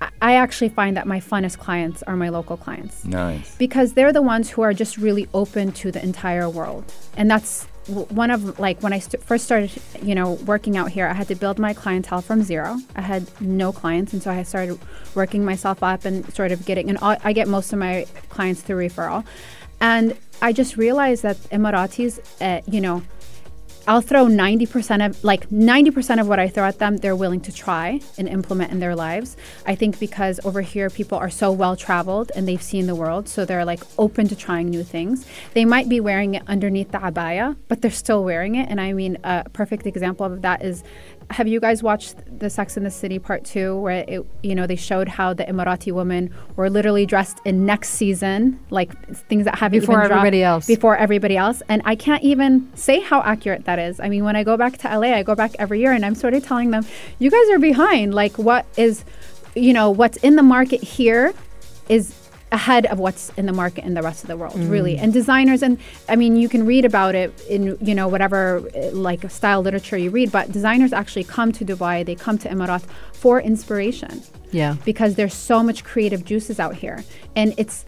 [0.00, 3.54] I- I actually find that my funnest clients are my local clients Nice.
[3.56, 6.84] because they're the ones who are just really open to the entire world,
[7.16, 9.70] and that's w- one of like when I st- first started,
[10.02, 11.06] you know, working out here.
[11.06, 12.78] I had to build my clientele from zero.
[12.96, 14.78] I had no clients, and so I started
[15.14, 16.88] working myself up and sort of getting.
[16.88, 19.24] And all, I get most of my clients through referral,
[19.80, 23.02] and I just realized that Emiratis, uh, you know,
[23.86, 27.52] I'll throw 90% of like 90% of what I throw at them they're willing to
[27.52, 29.36] try and implement in their lives.
[29.66, 33.28] I think because over here people are so well traveled and they've seen the world
[33.28, 35.26] so they're like open to trying new things.
[35.52, 38.94] They might be wearing it underneath the abaya, but they're still wearing it and I
[38.94, 40.82] mean a perfect example of that is
[41.30, 44.66] have you guys watched the Sex and the City part 2 where it you know
[44.66, 48.92] they showed how the Emirati women were literally dressed in next season like
[49.28, 50.66] things that haven't Before everybody else.
[50.66, 51.62] before everybody else.
[51.68, 54.00] And I can't even say how accurate that is.
[54.00, 56.14] I mean, when I go back to LA, I go back every year and I'm
[56.14, 56.84] sort of telling them,
[57.18, 58.14] you guys are behind.
[58.14, 59.04] Like, what is,
[59.54, 61.34] you know, what's in the market here
[61.88, 62.14] is
[62.58, 64.94] ahead of what's in the market in the rest of the world, really.
[65.02, 65.74] And designers, and
[66.08, 68.40] I mean, you can read about it in, you know, whatever
[68.74, 72.48] uh, like style literature you read, but designers actually come to Dubai, they come to
[72.48, 74.22] Emirat for inspiration.
[74.52, 74.76] Yeah.
[74.84, 76.98] because there's so much creative juices out here
[77.34, 77.84] and it's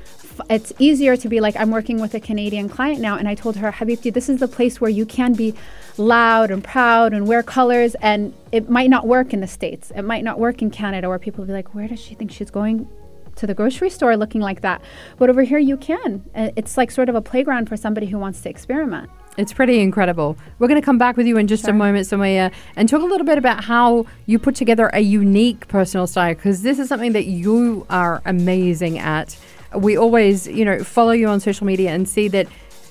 [0.51, 3.55] it's easier to be like i'm working with a canadian client now and i told
[3.63, 5.55] her habibti this is the place where you can be
[5.97, 10.03] loud and proud and wear colors and it might not work in the states it
[10.13, 12.89] might not work in canada where people be like where does she think she's going
[13.37, 14.81] to the grocery store looking like that
[15.19, 18.19] but over here you can Uh, it's like sort of a playground for somebody who
[18.19, 20.37] wants to experiment It's pretty incredible.
[20.59, 23.11] We're going to come back with you in just a moment, Sumiah, and talk a
[23.13, 27.13] little bit about how you put together a unique personal style because this is something
[27.13, 29.37] that you are amazing at.
[29.75, 32.47] We always, you know, follow you on social media and see that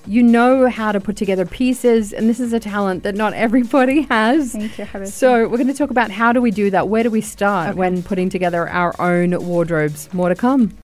[0.08, 4.02] you know how to put together pieces, and this is a talent that not everybody
[4.10, 4.54] has.
[4.54, 5.08] Thank you, Habibti.
[5.08, 6.90] So we're going to talk about how do we do that?
[6.90, 10.14] Where do we start when putting together our own wardrobes?
[10.14, 10.78] More to come.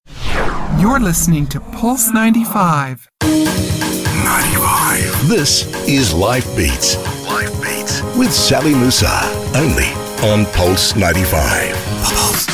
[0.79, 3.09] You're listening to Pulse 95.
[3.23, 5.27] 95.
[5.27, 6.95] This is Life Beats.
[7.27, 9.19] Life Beats with Sally Musa.
[9.55, 9.91] Only
[10.23, 11.75] on Pulse 95.
[12.03, 12.50] Pulse.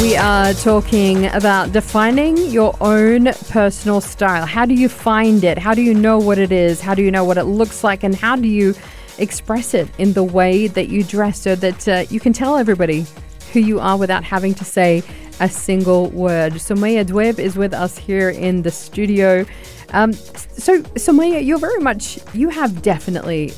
[0.00, 4.46] We are talking about defining your own personal style.
[4.46, 5.58] How do you find it?
[5.58, 6.80] How do you know what it is?
[6.80, 8.02] How do you know what it looks like?
[8.02, 8.74] And how do you
[9.18, 13.04] express it in the way that you dress so that uh, you can tell everybody
[13.52, 15.02] who you are without having to say
[15.40, 16.54] a single word?
[16.54, 19.44] Sumiah Aduib is with us here in the studio.
[19.90, 23.52] Um, so, Sumiah, you're very much, you have definitely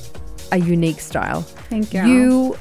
[0.53, 1.42] a unique style.
[1.42, 2.05] Thank you.
[2.05, 2.59] You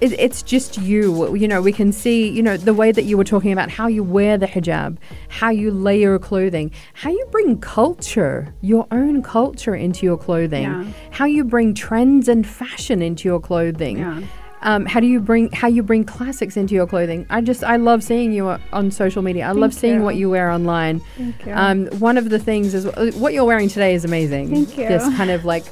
[0.00, 1.34] it, it's just you.
[1.36, 3.86] You know, we can see, you know, the way that you were talking about how
[3.86, 9.74] you wear the hijab, how you layer clothing, how you bring culture, your own culture
[9.74, 10.84] into your clothing, Yeah.
[11.10, 13.98] how you bring trends and fashion into your clothing.
[13.98, 14.20] Yeah.
[14.62, 17.26] Um, how do you bring how you bring classics into your clothing?
[17.30, 19.46] I just I love seeing you on social media.
[19.46, 20.02] I love seeing you.
[20.02, 21.00] what you wear online.
[21.16, 21.52] Thank you.
[21.54, 24.50] Um, one of the things is uh, what you're wearing today is amazing.
[24.50, 24.88] Thank you.
[24.88, 25.64] This kind of like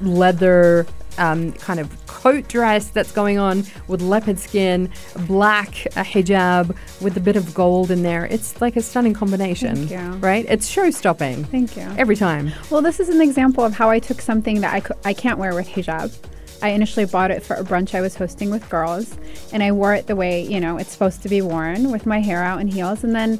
[0.00, 0.86] leather
[1.18, 4.90] um, kind of coat dress that's going on with leopard skin,
[5.26, 8.26] black a hijab with a bit of gold in there.
[8.26, 10.18] It's like a stunning combination, Thank you.
[10.20, 10.44] right?
[10.48, 11.82] It's show stopping Thank you.
[11.98, 12.52] every time.
[12.70, 15.68] Well, this is an example of how I took something that I can't wear with
[15.68, 16.16] hijab.
[16.62, 19.18] I initially bought it for a brunch I was hosting with girls,
[19.52, 22.20] and I wore it the way, you know, it's supposed to be worn with my
[22.20, 23.04] hair out and heels.
[23.04, 23.38] And then,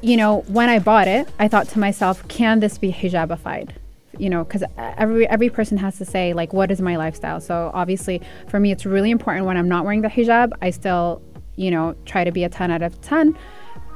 [0.00, 3.70] you know, when I bought it, I thought to myself, can this be hijabified?
[4.18, 7.40] You know, because every every person has to say like, what is my lifestyle?
[7.40, 11.22] So obviously, for me, it's really important when I'm not wearing the hijab, I still,
[11.56, 13.36] you know, try to be a 10 out of 10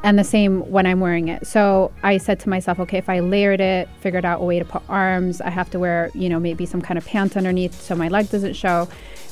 [0.04, 1.46] and the same when I'm wearing it.
[1.46, 4.64] So I said to myself, okay, if I layered it, figured out a way to
[4.64, 7.94] put arms, I have to wear, you know, maybe some kind of pants underneath so
[7.94, 8.88] my leg doesn't show.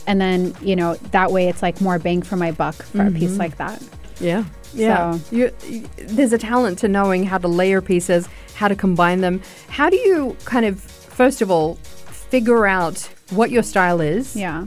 [0.07, 3.11] And then, you know, that way it's like more bang for my buck for a
[3.11, 3.39] piece mm-hmm.
[3.39, 3.83] like that.
[4.21, 4.45] Yeah.
[4.75, 5.13] Yeah.
[5.19, 9.21] So- You, you, there's a talent to knowing how to layer pieces, how to combine
[9.21, 9.43] them.
[9.69, 14.37] How do you kind of, first of all, figure out what your style is?
[14.37, 14.67] Yeah.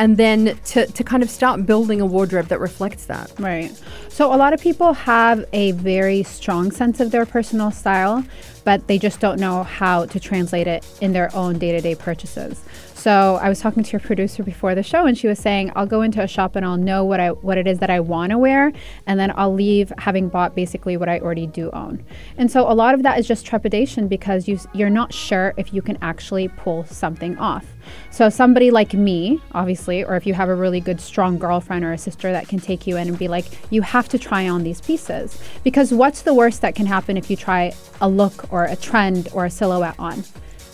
[0.00, 3.32] And then to, to kind of start building a wardrobe that reflects that.
[3.38, 3.72] Right.
[4.08, 8.22] So a lot of people have a very strong sense of their personal style,
[8.64, 11.96] but they just don't know how to translate it in their own day to day
[11.96, 12.60] purchases.
[13.08, 15.86] So I was talking to your producer before the show, and she was saying, "I'll
[15.86, 18.32] go into a shop and I'll know what I what it is that I want
[18.32, 18.70] to wear,
[19.06, 22.04] and then I'll leave having bought basically what I already do own."
[22.36, 25.72] And so a lot of that is just trepidation because you you're not sure if
[25.72, 27.64] you can actually pull something off.
[28.10, 31.92] So somebody like me, obviously, or if you have a really good strong girlfriend or
[31.92, 34.64] a sister that can take you in and be like, you have to try on
[34.64, 35.40] these pieces.
[35.64, 39.30] Because what's the worst that can happen if you try a look or a trend
[39.32, 40.24] or a silhouette on?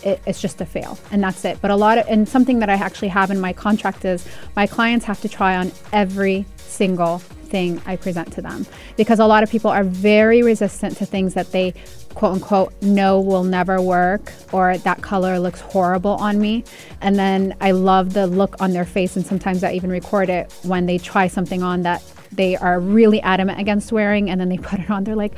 [0.05, 1.59] It, it's just a fail and that's it.
[1.61, 4.67] But a lot of, and something that I actually have in my contract is my
[4.67, 8.65] clients have to try on every single thing I present to them
[8.97, 11.73] because a lot of people are very resistant to things that they
[12.15, 16.63] quote unquote know will never work or that color looks horrible on me.
[17.01, 20.51] And then I love the look on their face, and sometimes I even record it
[20.63, 24.57] when they try something on that they are really adamant against wearing, and then they
[24.69, 25.03] put it on.
[25.03, 25.33] They're like,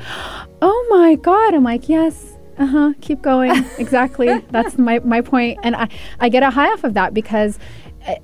[0.62, 1.54] oh my God.
[1.54, 2.37] I'm like, yes.
[2.58, 2.92] Uh huh.
[3.00, 3.64] Keep going.
[3.78, 4.38] Exactly.
[4.50, 5.58] That's my, my point.
[5.62, 5.88] And I,
[6.20, 7.58] I get a high off of that because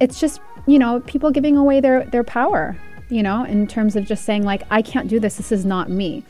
[0.00, 2.76] it's just, you know, people giving away their, their power,
[3.08, 5.36] you know, in terms of just saying, like, I can't do this.
[5.36, 6.24] This is not me.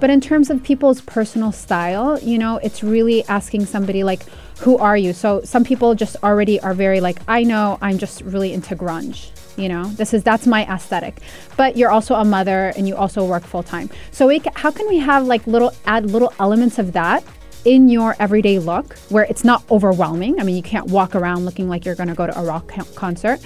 [0.00, 4.24] But in terms of people's personal style, you know, it's really asking somebody, like,
[4.58, 5.12] who are you?
[5.12, 9.30] So some people just already are very like, I know I'm just really into grunge.
[9.56, 11.20] You know, this is that's my aesthetic.
[11.56, 13.90] But you're also a mother and you also work full time.
[14.10, 17.22] So we, how can we have like little add little elements of that
[17.64, 20.40] in your everyday look where it's not overwhelming.
[20.40, 22.72] I mean, you can't walk around looking like you're going to go to a rock
[22.94, 23.40] concert.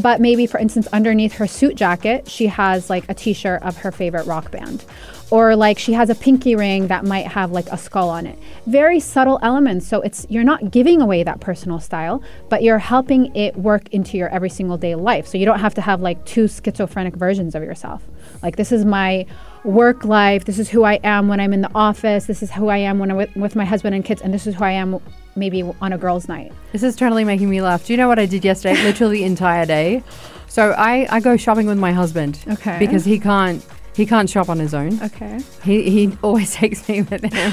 [0.00, 3.78] But maybe, for instance, underneath her suit jacket, she has like a t shirt of
[3.78, 4.84] her favorite rock band.
[5.32, 8.38] Or like she has a pinky ring that might have like a skull on it.
[8.66, 9.88] Very subtle elements.
[9.88, 14.18] So it's you're not giving away that personal style, but you're helping it work into
[14.18, 15.26] your every single day life.
[15.26, 18.06] So you don't have to have like two schizophrenic versions of yourself.
[18.42, 19.24] Like this is my
[19.64, 20.44] work life.
[20.44, 22.26] This is who I am when I'm in the office.
[22.26, 24.46] This is who I am when I'm with, with my husband and kids, and this
[24.46, 25.00] is who I am
[25.34, 26.52] maybe on a girls' night.
[26.72, 27.86] This is totally making me laugh.
[27.86, 28.82] Do you know what I did yesterday?
[28.84, 30.02] Literally the entire day.
[30.46, 32.38] So I, I go shopping with my husband.
[32.46, 32.78] Okay.
[32.78, 33.64] Because he can't
[33.94, 35.02] he can't shop on his own.
[35.02, 35.40] Okay.
[35.64, 37.52] He he always takes me with him.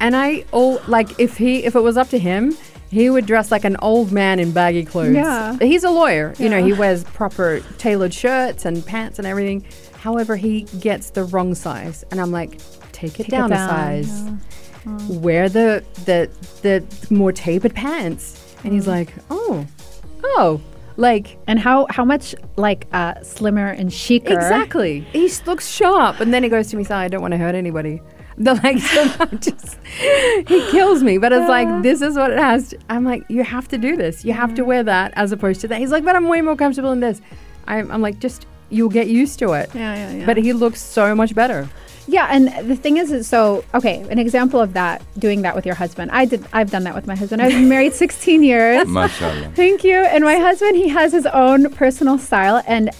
[0.00, 2.56] And I all like if he if it was up to him,
[2.90, 5.14] he would dress like an old man in baggy clothes.
[5.14, 5.56] Yeah.
[5.58, 6.34] He's a lawyer.
[6.38, 9.66] You know, he wears proper tailored shirts and pants and everything.
[9.98, 12.04] However, he gets the wrong size.
[12.10, 12.60] And I'm like,
[12.92, 14.24] take it Take it down, a size.
[14.86, 14.98] yeah.
[15.08, 16.30] Wear the the
[16.62, 18.54] the more tapered pants.
[18.64, 18.88] And he's mm.
[18.88, 19.66] like, Oh,
[20.22, 20.60] oh.
[20.96, 24.32] Like And how how much like uh, slimmer and chicer?
[24.32, 25.00] Exactly.
[25.12, 27.54] He looks sharp, and then he goes to me, "Sally, I don't want to hurt
[27.54, 28.00] anybody."
[28.38, 29.78] The like, so I'm just
[30.46, 31.16] he kills me.
[31.16, 32.68] But it's like this is what it has.
[32.68, 34.26] To, I'm like, you have to do this.
[34.26, 35.78] You have to wear that as opposed to that.
[35.78, 37.22] He's like, but I'm way more comfortable in this.
[37.66, 39.70] I'm, I'm like, just you'll get used to it.
[39.74, 40.26] Yeah, yeah, yeah.
[40.26, 41.66] But he looks so much better.
[42.08, 44.06] Yeah, and the thing is, is so okay.
[44.10, 46.10] An example of that, doing that with your husband.
[46.12, 46.46] I did.
[46.52, 47.42] I've done that with my husband.
[47.42, 48.86] I've been married 16 years.
[48.86, 49.52] Mashallah.
[49.54, 49.96] Thank you.
[49.96, 52.90] And my husband, he has his own personal style, and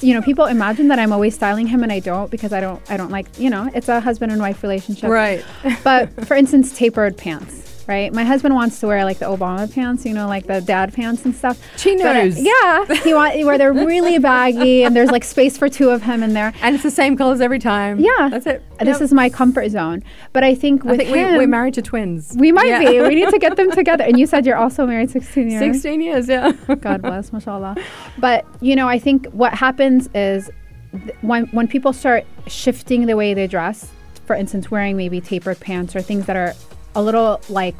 [0.00, 2.80] you know, people imagine that I'm always styling him, and I don't because I don't.
[2.90, 3.26] I don't like.
[3.38, 5.10] You know, it's a husband and wife relationship.
[5.10, 5.44] Right.
[5.82, 7.63] But for instance, tapered pants.
[7.86, 8.12] Right.
[8.12, 10.04] My husband wants to wear like the Obama pants.
[10.06, 11.58] You know, like the dad pants and stuff.
[11.58, 12.38] But, uh, Chinos.
[12.40, 12.84] yeah.
[13.02, 16.32] He wants where they're really baggy, and there's like space for two of him in
[16.32, 16.52] there.
[16.62, 18.00] And it's the same colors every time.
[18.00, 18.28] Yeah.
[18.30, 18.62] That's it.
[18.78, 19.02] This Yep.
[19.02, 20.02] is my comfort zone.
[20.32, 22.34] But I think with I think we, him, we're married to twins.
[22.38, 22.78] we might Yeah.
[22.80, 23.00] be.
[23.02, 24.04] We need to get them together.
[24.04, 25.60] And you said you're also married 16 years.
[25.60, 26.52] 16 years, yeah.
[26.80, 27.76] God bless, mashallah.
[28.18, 30.50] But you know, I think what happens is
[30.92, 33.90] th- when when people start shifting the way they dress,
[34.26, 36.54] for instance, wearing maybe tapered pants or things that are
[36.94, 37.74] a little like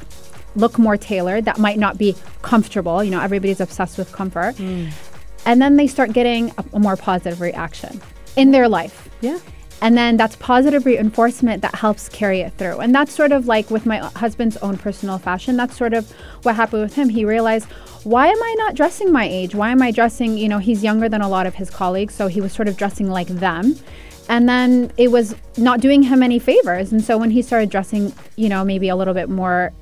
[0.56, 3.02] look more tailored, that might not be comfortable.
[3.02, 4.88] You know, everybody's obsessed with comfort, hmm.
[5.44, 8.00] and then they start getting a, a more positive reaction
[8.36, 9.08] in their life.
[9.20, 9.38] yeah.
[9.82, 12.78] And then that's positive reinforcement that helps carry it through.
[12.78, 15.58] And that's sort of like with my husband's own personal fashion.
[15.58, 16.10] That's sort of
[16.42, 17.10] what happened with him.
[17.10, 17.68] He realized,
[18.04, 19.54] why am I not dressing my age?
[19.54, 22.14] Why am I dressing, you know, he's younger than a lot of his colleagues.
[22.14, 23.76] So he was sort of dressing like them.
[24.28, 26.92] And then it was not doing him any favors.
[26.92, 29.72] And so when he started dressing, you know, maybe a little bit more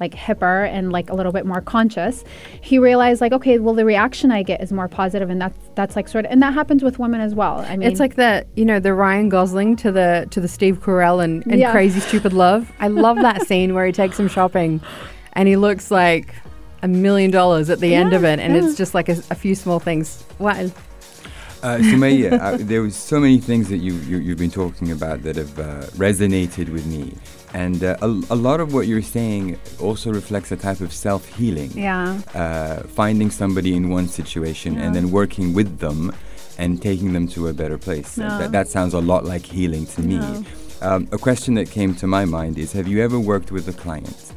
[0.00, 2.24] like hipper and like a little bit more conscious,
[2.60, 5.96] he realized like, okay, well the reaction I get is more positive and that's that's
[5.96, 7.58] like sort of and that happens with women as well.
[7.58, 10.80] I mean It's like the you know the Ryan Gosling to the to the Steve
[10.80, 11.72] Carell and, and Yeah.
[11.72, 12.70] Crazy Stupid Love.
[12.78, 14.80] I love that scene where he takes him shopping,
[15.32, 16.34] and he looks like
[16.82, 18.64] a million dollars at the end of it, and yeah.
[18.64, 20.24] it's just like a, a few small things.
[20.38, 20.70] Wow.
[21.62, 25.22] Uh, Sumiah, uh, there was so many things that you, you you've been talking about
[25.24, 27.14] that have uh, resonated with me,
[27.52, 31.26] and uh, a, a lot of what you're saying also reflects a type of self
[31.34, 31.72] healing.
[31.72, 32.20] Yeah.
[32.32, 36.12] Uh, finding somebody in one situation and then working with them
[36.58, 38.16] and taking them to a better place.
[38.18, 38.38] Yeah.
[38.38, 40.16] That, that sounds a lot like healing to me.
[40.16, 40.42] Yeah.
[40.80, 43.72] Um, a question that came to my mind is: Have you ever worked with a
[43.72, 44.32] client?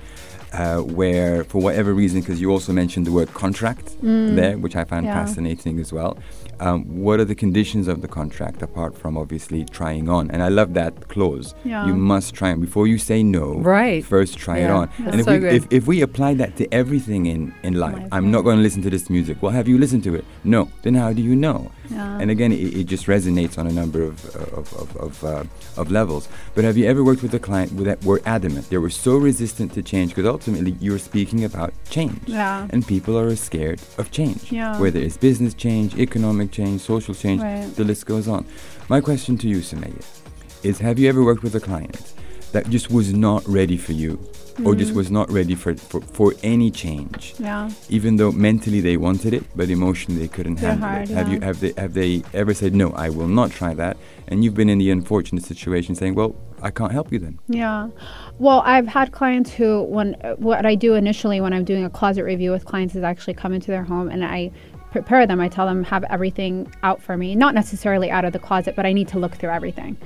[0.54, 4.84] Uh, where, for whatever reason, because you also mentioned the word contract there, which I
[4.84, 5.10] found Mm.
[5.10, 5.26] Yeah.
[5.26, 6.18] fascinating as well.
[6.60, 10.30] Um, what are the conditions of the contract apart from obviously trying on?
[10.30, 11.56] And I love that clause.
[11.64, 11.88] Yeah.
[11.88, 13.56] You must try on before you say no.
[13.60, 14.04] Right.
[14.04, 14.90] First, try it on.
[15.00, 15.54] that's And if so we good.
[15.54, 18.64] if, if we apply that to everything in in life, Life, I'm not going to
[18.64, 19.42] listen to this music.
[19.42, 20.26] Well, have you listened to it?
[20.44, 20.68] No.
[20.84, 21.72] Then how do you know?
[21.92, 22.20] Yeah.
[22.22, 24.16] And again, it, it just resonates on a number of
[24.60, 25.44] of of of, uh,
[25.82, 26.28] of levels.
[26.56, 28.70] But have you ever worked with a client that were adamant?
[28.70, 32.22] They were so resistant to change because ultimately you're speaking about change.
[32.28, 32.68] Yeah.
[32.72, 34.52] And people are scared of change.
[34.52, 34.80] Yeah.
[34.80, 37.70] Whether it's business change, economic change, social change, Right.
[37.76, 38.46] the list goes on.
[38.90, 40.04] My question to you, Sumiah,
[40.64, 42.14] is have you ever worked with a client
[42.52, 44.20] that just was not ready for you
[44.66, 44.78] or Mm.
[44.80, 47.34] just was not ready for, for, for any change?
[47.40, 47.70] Yeah.
[47.90, 51.14] Even though mentally they wanted it, but emotionally they couldn't They're handle hard, it.
[51.14, 52.92] Have you have they have they ever said no?
[52.92, 53.98] I will not try that.
[54.28, 57.40] And you've been in the unfortunate situation saying, well, I can't help you then.
[57.48, 57.90] Yeah.
[58.40, 62.24] Well, I've had clients who, when what I do initially when I'm doing a closet
[62.24, 64.52] review with clients is actually come into their home and I
[64.92, 65.40] prepare them.
[65.40, 68.86] I tell them have everything out for me, not necessarily out of the closet, but
[68.86, 69.98] I need to look through everything.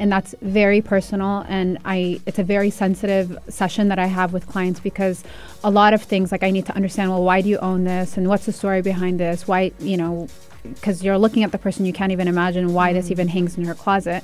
[0.00, 4.46] And that's very personal, and I it's a very sensitive session that I have with
[4.46, 5.24] clients because
[5.64, 7.10] a lot of things like I need to understand.
[7.10, 9.48] Well, why do you own this, and what's the story behind this?
[9.48, 10.28] Why you know,
[10.62, 13.64] because you're looking at the person, you can't even imagine why this even hangs in
[13.64, 14.22] her closet.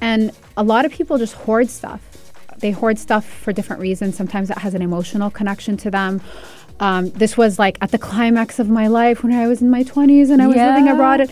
[0.00, 2.00] And a lot of people just hoard stuff.
[2.58, 4.16] They hoard stuff for different reasons.
[4.16, 6.20] Sometimes it has an emotional connection to them.
[6.78, 9.82] Um, this was like at the climax of my life when I was in my
[9.82, 10.92] 20s and I was living Yeah.
[10.94, 11.30] abroad.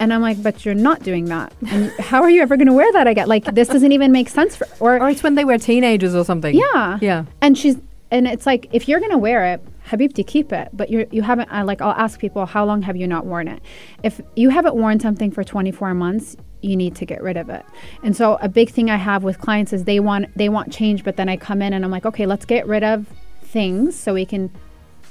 [0.00, 1.52] And I'm like, but you're not doing that.
[1.68, 3.28] And how are you ever going to wear that again?
[3.28, 6.24] Like, this doesn't even make sense for, or, Or it's when they were teenagers or
[6.24, 6.54] something.
[6.56, 6.98] yeah.
[7.02, 7.24] Yeah.
[7.42, 7.76] And she's,
[8.10, 10.70] and it's like, if you're going to wear it, Habibti, keep it.
[10.72, 13.46] But you're, you haven't, I like, I'll ask people, how long have you not worn
[13.46, 13.62] it?
[14.02, 17.64] If you haven't worn something for 24 months, you need to get rid of it.
[18.02, 21.04] And so a big thing I have with clients is they want, they want change,
[21.04, 23.06] but then I come in and I'm like, okay, let's get rid of
[23.42, 24.50] things so we can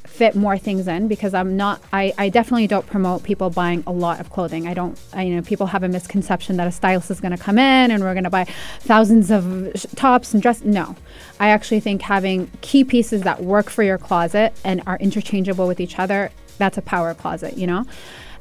[0.10, 3.92] fit more things in because I'm not I, I definitely don't promote people buying a
[3.92, 4.68] lot of clothing.
[4.68, 7.42] I don't I, you know people have a misconception that a stylist is going to
[7.42, 8.44] come in and we're going to buy
[8.82, 10.96] thousands of sh- tops and dress no.
[11.40, 15.80] I actually think having key pieces that work for your closet and are interchangeable with
[15.80, 17.86] each other, that's a power closet, you know?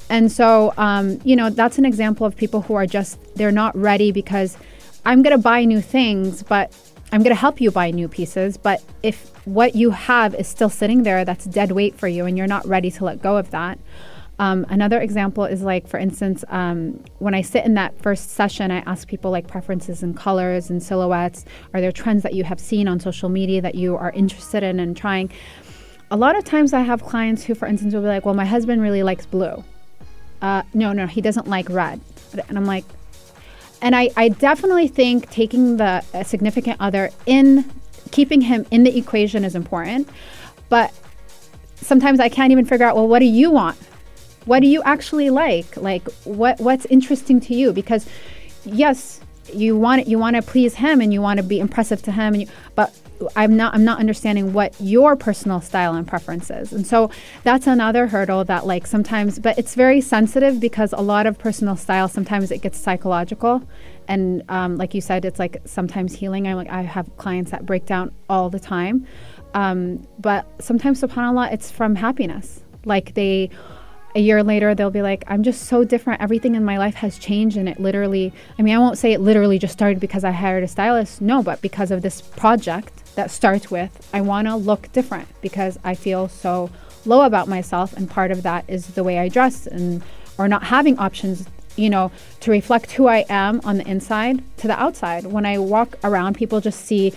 [0.09, 3.73] And so um, you know, that's an example of people who are just they're not
[3.77, 4.57] ready because
[5.05, 6.73] I'm going to buy new things, but
[7.11, 10.69] I'm going to help you buy new pieces, but if what you have is still
[10.69, 13.49] sitting there, that's dead weight for you, and you're not ready to let go of
[13.51, 13.79] that.
[14.37, 18.71] Um, another example is like, for instance, um, when I sit in that first session,
[18.71, 21.43] I ask people like preferences in colors and silhouettes.
[21.73, 24.79] Are there trends that you have seen on social media that you are interested in
[24.79, 25.29] and trying?
[26.11, 28.45] A lot of times I have clients who, for instance, will be like, well, my
[28.45, 29.63] husband really likes blue.
[30.41, 31.99] Uh, no, no, he doesn't like red.
[32.47, 32.85] And I'm like,
[33.81, 37.69] and I, I definitely think taking the significant other in
[38.11, 40.09] keeping him in the equation is important.
[40.69, 40.93] But
[41.75, 43.77] sometimes i can't even figure out well what do you want?
[44.45, 45.77] What do you actually like?
[45.77, 47.73] Like what what's interesting to you?
[47.73, 48.07] Because
[48.65, 49.21] yes
[49.53, 52.33] you want you want to please him and you want to be impressive to him
[52.33, 52.93] and you, but
[53.35, 56.71] I'm not I'm not understanding what your personal style and preference is.
[56.71, 57.11] And so
[57.43, 61.75] that's another hurdle that like sometimes but it's very sensitive because a lot of personal
[61.75, 63.61] style sometimes it gets psychological
[64.07, 66.47] and um, like you said it's like sometimes healing.
[66.47, 69.05] I like I have clients that break down all the time.
[69.53, 72.61] Um, but sometimes subhanallah it's from happiness.
[72.85, 73.49] Like they
[74.15, 76.21] a year later they'll be like i'm just so different.
[76.21, 77.57] Everything in my life has changed.
[77.57, 80.63] And it literally i mean i won't say it literally just started because i hired
[80.63, 81.21] a stylist.
[81.21, 85.77] No but because of this project that starts with i want to look different because
[85.83, 86.69] i feel so
[87.05, 87.93] low about myself.
[87.93, 90.03] And part of that is the way i dress and
[90.37, 91.45] or not having options
[91.75, 95.25] you know to reflect who i am on the inside to the outside.
[95.25, 97.13] When i walk around people just see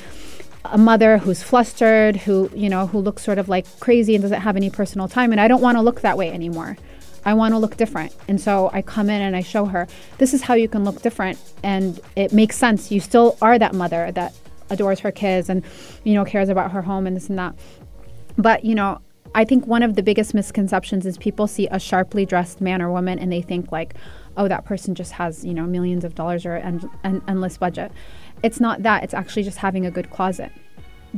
[0.65, 4.41] a mother who's flustered, who, you know, who looks sort of like crazy and doesn't
[4.41, 5.33] have any personal time.
[5.33, 6.77] And I don't want to look that way anymore.
[7.25, 8.15] I want to look different.
[8.29, 9.87] And so I come in and I show her,
[10.19, 11.39] this is how you can look different.
[11.63, 12.91] And it makes sense.
[12.91, 14.35] You still are that mother that
[14.71, 15.65] adores her kids and,
[16.05, 17.55] you know, cares about her home and this and that.
[18.37, 19.01] But, you know,
[19.35, 22.91] I think one of the biggest misconceptions is people see a sharply dressed man or
[22.91, 23.95] woman and they think like,
[24.37, 27.93] oh, that person just has, you know, millions of dollars or an, an endless budget.
[28.43, 30.53] It's not that, it's actually just having a good closet,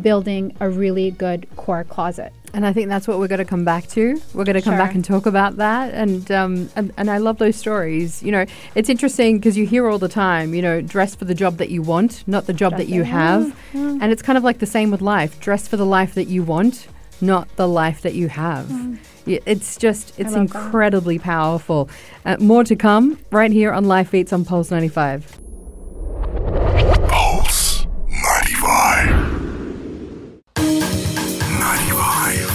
[0.00, 2.32] building a really good core closet.
[2.54, 4.20] And I think that's what we're going to come back to.
[4.32, 4.78] We're going to come sure.
[4.78, 5.92] back and talk about that.
[5.92, 8.22] And, um, and and I love those stories.
[8.22, 8.46] You know,
[8.76, 10.54] it's interesting because you hear all the time.
[10.54, 13.42] You know, dress for the job that you want, not the job that you have.
[13.42, 13.78] Mm-hmm.
[13.78, 14.02] Mm-hmm.
[14.02, 15.40] And it's kind of like the same with life.
[15.40, 16.86] Dress for the life that you want,
[17.20, 18.66] not the life that you have.
[18.66, 18.98] Mm.
[19.26, 21.24] It's just, it's incredibly that.
[21.24, 21.88] powerful.
[22.24, 25.38] Uh, more to come right here on Life Beats on Pulse 95.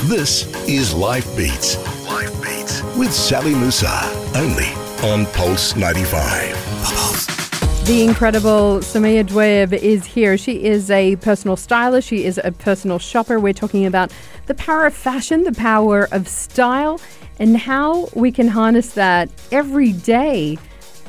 [0.10, 1.78] This is Life Beats.
[2.08, 4.02] Life Beats with Sally Musa.
[4.36, 4.66] Only
[5.08, 7.86] on Pulse 95.
[7.86, 10.36] The incredible Sumiah Aduib is here.
[10.36, 12.08] She is a personal stylist.
[12.08, 13.40] She is a personal shopper.
[13.40, 14.12] We're talking about
[14.48, 17.00] the power of fashion, the power of style,
[17.38, 20.58] and how we can harness that every day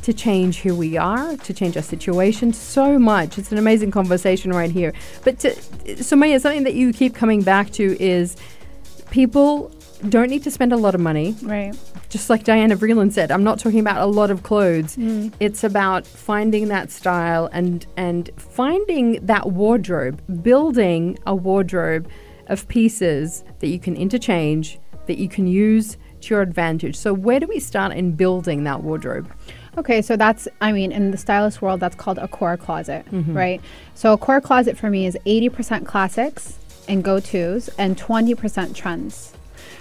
[0.02, 3.38] to change who we are, to change our situation so much.
[3.38, 4.92] It's an amazing conversation right here.
[5.24, 5.52] But to,
[5.86, 8.36] Samia, something that you keep coming back to is
[9.10, 9.70] people
[10.08, 11.76] don't need to spend a lot of money Right.
[12.08, 14.96] just like Diana Vreeland said, I'm not talking about a lot of clothes.
[14.96, 15.32] Mm.
[15.40, 22.08] It's about finding that style and and finding that wardrobe, building a wardrobe
[22.46, 26.96] of pieces that you can interchange, that you can use to your advantage.
[26.96, 29.30] So where do we start in building that wardrobe?
[29.78, 33.36] Okay, so that's, I mean, in the stylist world, that's called a core closet, mm-hmm.
[33.36, 33.60] right?
[33.94, 36.58] So a core closet for me is 80% classics
[36.90, 39.32] and go tos and 20% trends.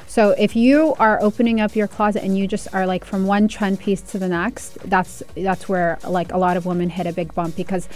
[0.08, 3.48] So if you are opening up your closet and you just are like from one
[3.48, 7.14] trend piece to the next, that's that's where like a lot of women hit a
[7.14, 7.88] big bump because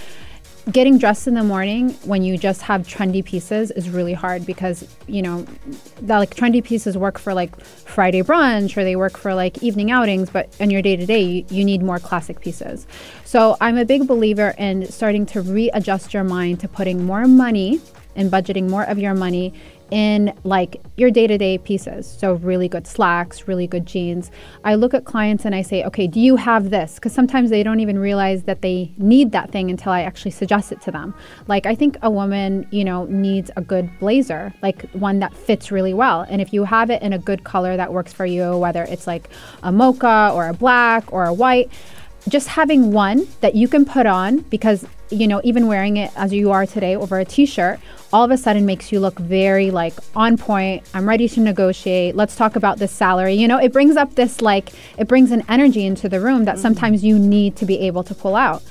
[0.71, 4.87] getting dressed in the morning when you just have trendy pieces is really hard because
[5.07, 5.45] you know
[6.01, 9.91] that like trendy pieces work for like friday brunch or they work for like evening
[9.91, 12.87] outings but in your day to day you need more classic pieces
[13.25, 17.81] so i'm a big believer in starting to readjust your mind to putting more money
[18.15, 19.53] in budgeting more of your money
[19.93, 22.07] in like your day-to-day pieces.
[22.07, 24.31] So really good slacks really good jeans.
[24.63, 26.95] I look at clients and i say okay do you have this?
[26.95, 30.71] Because sometimes they don't even realize that they need that thing until i actually suggest
[30.71, 31.13] it to them.
[31.47, 35.71] Like i think a woman you know needs a good blazer like one that fits
[35.71, 36.25] really well.
[36.27, 39.05] And if you have it in a good color that works for you whether it's
[39.05, 39.29] like
[39.61, 41.69] a mocha or a black or a white
[42.29, 46.33] just having one that you can put on because you know even wearing it as
[46.33, 47.79] you are today over a t-shirt
[48.13, 50.83] all of a sudden makes you look very like on point.
[50.93, 52.15] I'm ready to negotiate.
[52.15, 53.33] Let's talk about this salary.
[53.33, 56.59] You know it brings up this like it brings an energy into the room that
[56.59, 58.61] sometimes you need to be able to pull out.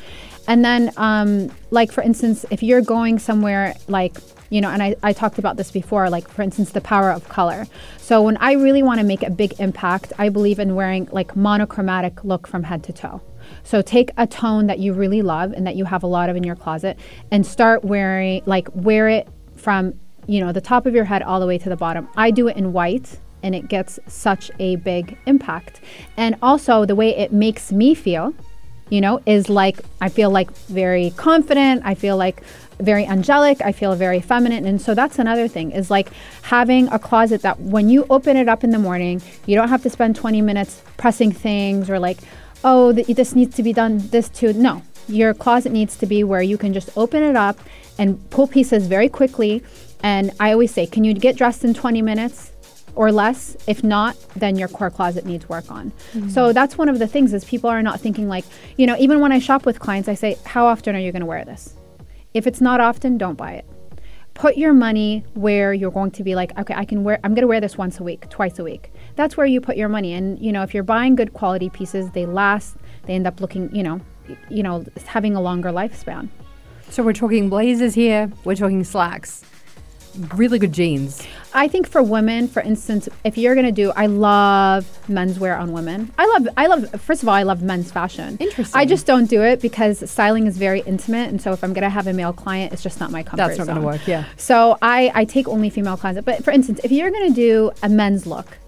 [0.47, 4.17] And then um, like for instance if you're going somewhere like
[4.51, 7.29] you know and I, I talked about this before like for instance the power of
[7.29, 7.67] color.
[7.99, 11.35] So when i really want to make a big impact i believe in wearing like
[11.35, 13.23] monochromatic look from head to toe
[13.65, 16.37] so take a tone that you really love and that you have a lot of
[16.37, 16.99] in your closet
[17.31, 19.95] and start wearing like wear it from
[20.27, 22.49] you know the top of your head all the way to the bottom i do
[22.49, 25.81] it in white and it gets such a big impact
[26.17, 28.35] and also the way it makes me feel
[28.93, 31.81] you know, is like I feel like very confident.
[31.83, 32.43] I feel like
[32.79, 33.63] very angelic.
[33.63, 34.67] I feel very feminine.
[34.67, 36.11] And so that's another thing is like
[36.43, 39.83] having a closet that when you open it up in the morning, you don't have
[39.85, 42.19] to spend 20 minutes pressing things or like,
[42.65, 44.53] oh, th- this needs to be done, this too.
[44.53, 47.59] No, your closet needs to be where you can just open it up
[47.99, 49.63] and pull pieces very quickly.
[50.03, 52.53] And I always say, can you get dressed in 20 minutes?
[52.95, 53.57] or less.
[53.67, 55.93] If not, then your core closet needs work on.
[56.13, 56.53] So mm-hmm.
[56.53, 58.45] that's one of the things is people are not thinking like,
[58.77, 61.21] you know, even when I shop with clients, I say, how often are you going
[61.21, 61.75] to wear this?
[62.35, 63.65] If it's not often, don't buy it.
[64.35, 67.43] Put your money where you're going to be like, okay, I can wear I'm going
[67.43, 68.93] to wear this once a week, twice a week.
[69.17, 70.15] That's where you put your money.
[70.15, 73.75] And you know, if you're buying good quality pieces, they last, they end up looking,
[73.75, 74.01] you know,
[74.49, 76.29] you know, having a longer lifespan.
[76.89, 78.31] So we're talking blazers here.
[78.45, 79.45] We're talking slacks.
[80.35, 81.27] Really good jeans.
[81.55, 86.13] I think for women, for instance, if you're gonna do, I love menswear on women.
[86.19, 86.91] I love, I love.
[87.01, 88.37] First of all, I love men's fashion.
[88.41, 88.79] Interesting.
[88.79, 91.91] I just don't do it because styling is very intimate, and so if I'm gonna
[91.91, 94.07] have a male client, it's just not my comfort That's not going to work.
[94.07, 94.25] Yeah.
[94.37, 96.25] So I, I take only female clients.
[96.25, 98.59] But for instance, if you're gonna do a men's look,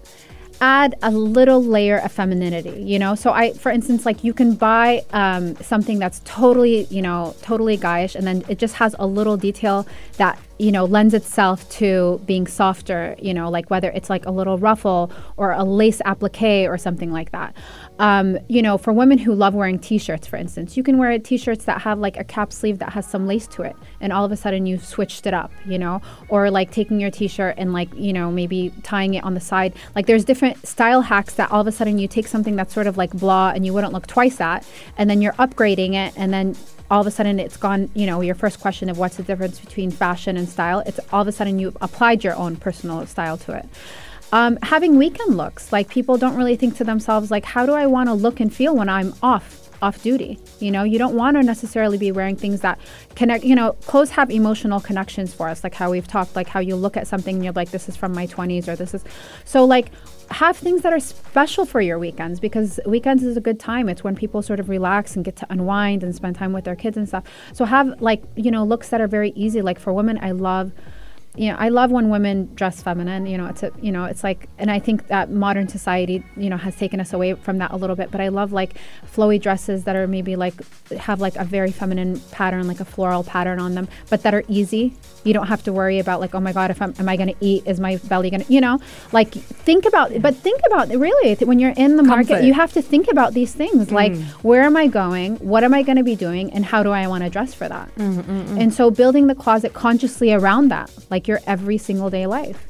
[0.65, 2.81] add a little layer of femininity.
[2.81, 7.03] You know, so I, for instance, like you can buy um, something that's totally, you
[7.03, 9.85] know, totally guyish, and then it just has a little detail
[10.17, 13.15] that you know lends itself to being softer.
[13.21, 17.11] You know, like whether it's like a little ruffle or a lace applique or something
[17.11, 17.53] like that.
[17.99, 21.63] Um, you know, for women who love wearing t-shirts, for instance, you can wear t-shirts
[21.65, 24.31] that have like a cap sleeve that has some lace to it, and all of
[24.31, 25.51] a sudden you've switched it up.
[25.65, 29.33] You know, or like taking your t-shirt and like you know maybe tying it on
[29.33, 29.73] the side.
[29.95, 32.87] Like there's different style hacks that all of a sudden you take something that's sort
[32.87, 34.67] of like blah and you wouldn't look twice at,
[34.97, 36.55] and then you're upgrading it, and then
[36.91, 39.59] all of a sudden it's gone you know your first question of what's the difference
[39.59, 43.37] between fashion and style it's all of a sudden you've applied your own personal style
[43.37, 43.67] to it
[44.35, 47.85] um, having weekend looks like people don't really think to themselves like how do i
[47.85, 50.39] want to look and feel when i'm off off duty?
[50.59, 52.79] You know you don't want to necessarily be wearing things that
[53.15, 56.59] connect you know clothes have emotional connections for us like how we've talked like how
[56.59, 59.03] you look at something and you're like this is from my 20s or this is
[59.43, 59.91] so like
[60.31, 63.87] have things that are special for your weekends because weekends is a good time.
[63.87, 66.75] It's when people sort of relax and get to unwind and spend time with their
[66.75, 67.25] kids and stuff.
[67.53, 69.61] So have like you know looks that are very easy.
[69.61, 70.71] Like for women i love
[71.37, 73.25] you know, I love when women dress feminine.
[73.25, 76.49] You know, it's a, you know, it's like, and I think that modern society, you
[76.49, 78.11] know, has taken us away from that a little bit.
[78.11, 78.75] But I love like
[79.05, 80.53] flowy dresses that are maybe like
[80.91, 84.43] have like a very feminine pattern, like a floral pattern on them, but that are
[84.47, 84.93] easy.
[85.23, 87.29] You don't have to worry about like, oh my god, if I'm, am I going
[87.29, 87.65] to eat?
[87.65, 88.79] Is my belly going to, you know,
[89.11, 92.29] like think about, but think about really when you're in the Comfort.
[92.29, 94.23] market, you have to think about these things like mm.
[94.43, 95.37] where am I going?
[95.37, 96.51] What am I going to be doing?
[96.53, 97.93] And how do I want to dress for that?
[97.95, 98.57] Mm-hmm, mm-hmm.
[98.59, 102.67] And so building the closet consciously around that, like your every single day life.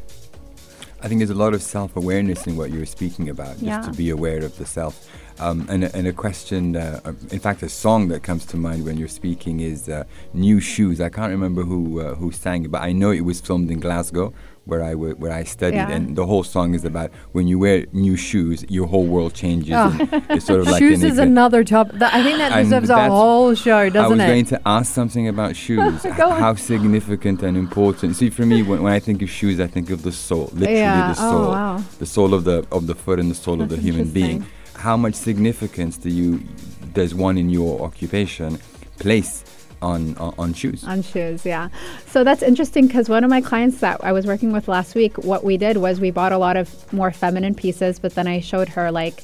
[1.01, 3.81] I think there's a lot of self awareness in what you're speaking about, just Yeah.
[3.81, 5.07] to be aware of the self.
[5.37, 8.57] Um, and, a, and a question, uh, uh, in fact, a song that comes to
[8.57, 11.01] mind when you're speaking is uh, New Shoes.
[11.01, 13.79] I can't remember who uh, who sang it, but I know it was filmed in
[13.81, 14.33] Glasgow,
[14.65, 15.77] where I, w- where I studied.
[15.77, 15.89] Yeah.
[15.91, 19.73] And the whole song is about when you wear new shoes, your whole world changes.
[19.75, 19.95] Oh.
[20.29, 21.91] it's sort of like Shoes an is another top.
[21.93, 24.23] That, I think that deserves a whole show, doesn't it?
[24.23, 24.33] I was it?
[24.33, 26.03] going to ask something about shoes.
[26.05, 26.39] Oh H- Go on.
[26.39, 28.15] How significant and important.
[28.15, 30.79] See, for me, when, when I think of shoes, I think of the soul, literally
[30.79, 31.13] Yeah.
[31.13, 31.83] the Oh, soul, wow.
[31.99, 34.45] the soul of the of the foot and the soul of the human being.
[34.75, 36.41] How much significance do you,
[36.93, 38.59] does one in your occupation,
[38.99, 39.43] place
[39.81, 40.83] on on, on shoes?
[40.83, 41.69] on shoes yeah
[42.07, 45.17] so that's interesting because one of my clients that i was working with last week
[45.19, 48.39] what we did was we bought a lot of more feminine pieces but then i
[48.39, 49.23] showed her like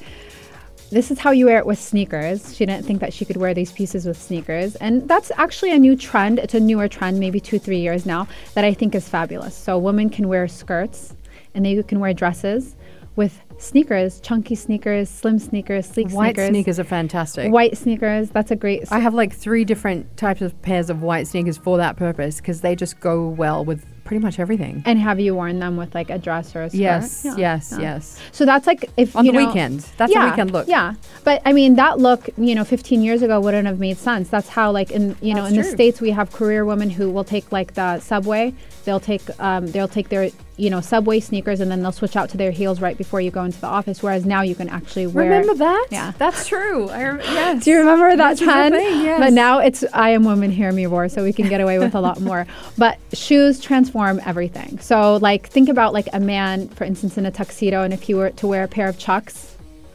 [0.92, 2.54] this is how you wear it with sneakers.
[2.54, 4.76] She didn't think that she could wear these pieces with sneakers.
[4.76, 6.38] And that's actually a new trend.
[6.38, 9.56] It's a newer trend, maybe two, three years now, that I think is fabulous.
[9.56, 11.16] So women can wear skirts
[11.56, 12.76] and they can wear dresses
[13.16, 16.50] with sneakers, chunky sneakers, slim sneakers, sleek White sneakers.
[16.50, 17.52] sneakers are fantastic.
[17.52, 18.30] White sneakers.
[18.30, 18.92] That's a great.
[18.92, 22.62] I have like three different types of pairs of white sneakers for that purpose because
[22.62, 24.82] they just go well with pretty much everything.
[24.86, 26.80] and have you worn them with like a dress or a skirt?
[26.80, 27.80] Yes, Yeah, yes, yeah.
[27.82, 28.20] yes.
[28.34, 29.80] So that's like if On you the know- weekend.
[29.98, 30.68] That's a yeah, weekend look.
[30.68, 34.28] Yeah, but I mean that look, you know, 15 years ago wouldn't have made sense.
[34.30, 37.10] That's how like in you know That's in the states we have career women who
[37.10, 38.54] will take like the subway.
[38.84, 40.30] They'll take um, they'll take their
[40.62, 43.32] you know subway sneakers and then they'll switch out to their heels right before you
[43.32, 44.04] go into the office.
[44.04, 45.26] Whereas now you can actually wear.
[45.26, 45.88] Remember that?
[45.90, 46.14] Yeah.
[46.20, 46.88] That's true.
[46.90, 47.64] I rem- yes.
[47.64, 48.76] Do you remember that This was a trend?
[48.76, 49.20] thing, yes.
[49.20, 51.96] But now it's I am woman, hear me roar, so we can get away with
[51.96, 52.46] a lot more.
[52.78, 54.80] But shoes transform everything.
[54.80, 58.14] So like think about like a man, for instance, in a tuxedo, and if he
[58.14, 59.51] were to wear a pair of Chucks,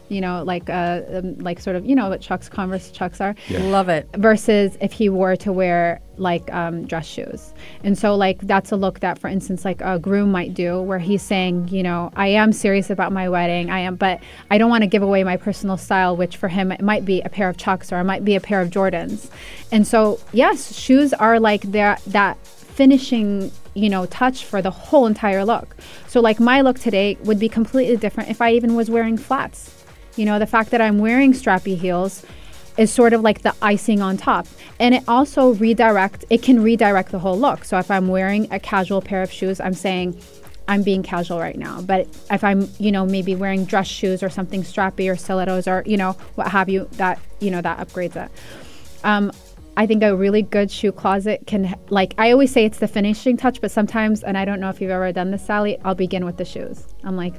[0.09, 3.35] you know, like uh, um, like sort of you know what Chucks, Converse Chucks are,
[3.51, 4.09] Love it.
[4.17, 7.53] versus if he were to wear like um, dress shoes.
[7.85, 10.99] And so like that's a look that, for instance, like a groom might do, where
[10.99, 14.71] he's saying, you know, I am serious about my wedding, I am, but I don't
[14.71, 17.49] want to give away my personal style, which for him it might be a pair
[17.49, 19.31] of Chucks or it might be a pair of Jordans.
[19.71, 25.07] And so yes, shoes are like that that finishing you know touch for the whole
[25.07, 25.77] entire look
[26.07, 29.76] so like my look today would be completely different if i even was wearing flats
[30.17, 32.25] you know the fact that i'm wearing strappy heels
[32.77, 34.47] is sort of like the icing on top.
[34.79, 37.65] And it also redirect it can redirect the whole look.
[37.65, 40.21] So if i'm wearing a casual pair of shoes i'm saying
[40.69, 41.81] i'm being casual right now.
[41.81, 45.83] But if i'm you know maybe wearing dress shoes or something strappy or stilettos or
[45.87, 48.31] you know what have you that you know that upgrades it.
[49.05, 49.33] Um,
[49.79, 53.37] I think a really good shoe closet can, like, I always say it's the finishing
[53.37, 56.25] touch, but sometimes, and I don't know if you've ever done this, Sally, I'll begin
[56.25, 56.87] with the shoes.
[57.05, 57.35] I'm like,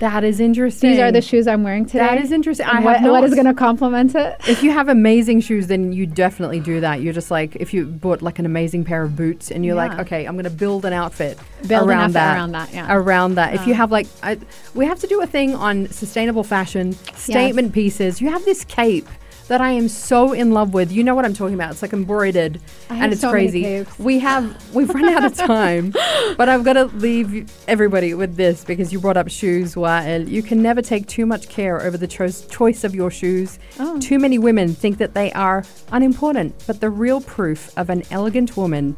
[0.00, 0.90] That is interesting.
[0.90, 1.98] these are the shoes I'm wearing today.
[2.00, 2.66] That is interesting.
[2.66, 4.36] I And have what, what is going to complement it?
[4.48, 7.02] If you have amazing shoes, then you definitely do that.
[7.02, 9.98] You're just like, if you bought like an amazing pair of boots and you're like,
[9.98, 11.38] okay, I'm going to build an outfit
[11.68, 12.36] Build an around outfit that.
[12.36, 12.86] around that, yeah.
[12.94, 13.54] Around that.
[13.54, 14.38] If you have like, I,
[14.74, 18.20] we have to do a thing on sustainable fashion, statement pieces.
[18.20, 19.06] You have this cape
[19.50, 20.92] that I am so in love with.
[20.92, 21.72] You know what I'm talking about.
[21.72, 23.84] It's like embroidered I and it's so crazy.
[23.98, 25.90] We have, we've run out of time,
[26.36, 30.28] but I've got to leave everybody with this because you brought up shoes, Wael.
[30.28, 33.58] You can never take too much care over the cho- choice of your shoes.
[33.80, 33.98] Oh.
[33.98, 38.56] Too many women think that they are unimportant, but the real proof of an elegant
[38.56, 38.96] woman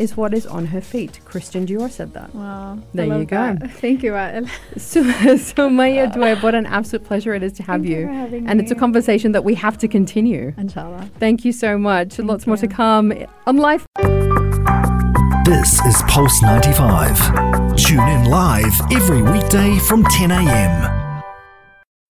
[0.00, 1.20] is what is on her feet.
[1.26, 2.34] Christian Dior said that.
[2.34, 2.78] Wow.
[2.94, 3.56] There you go.
[3.68, 4.48] Thank you, Wael.
[4.78, 8.06] So, Sumiah Aduib, what an absolute pleasure it is to have Thank you you.
[8.06, 10.54] for having and it's a conversation that we have to continue.
[10.56, 11.10] Inshallah.
[11.18, 12.18] Thank you so much.
[12.18, 13.12] Lots more to come
[13.46, 13.86] on Life.
[15.44, 17.76] This is Pulse 95.
[17.76, 20.99] Tune in live every weekday from 10 a.m.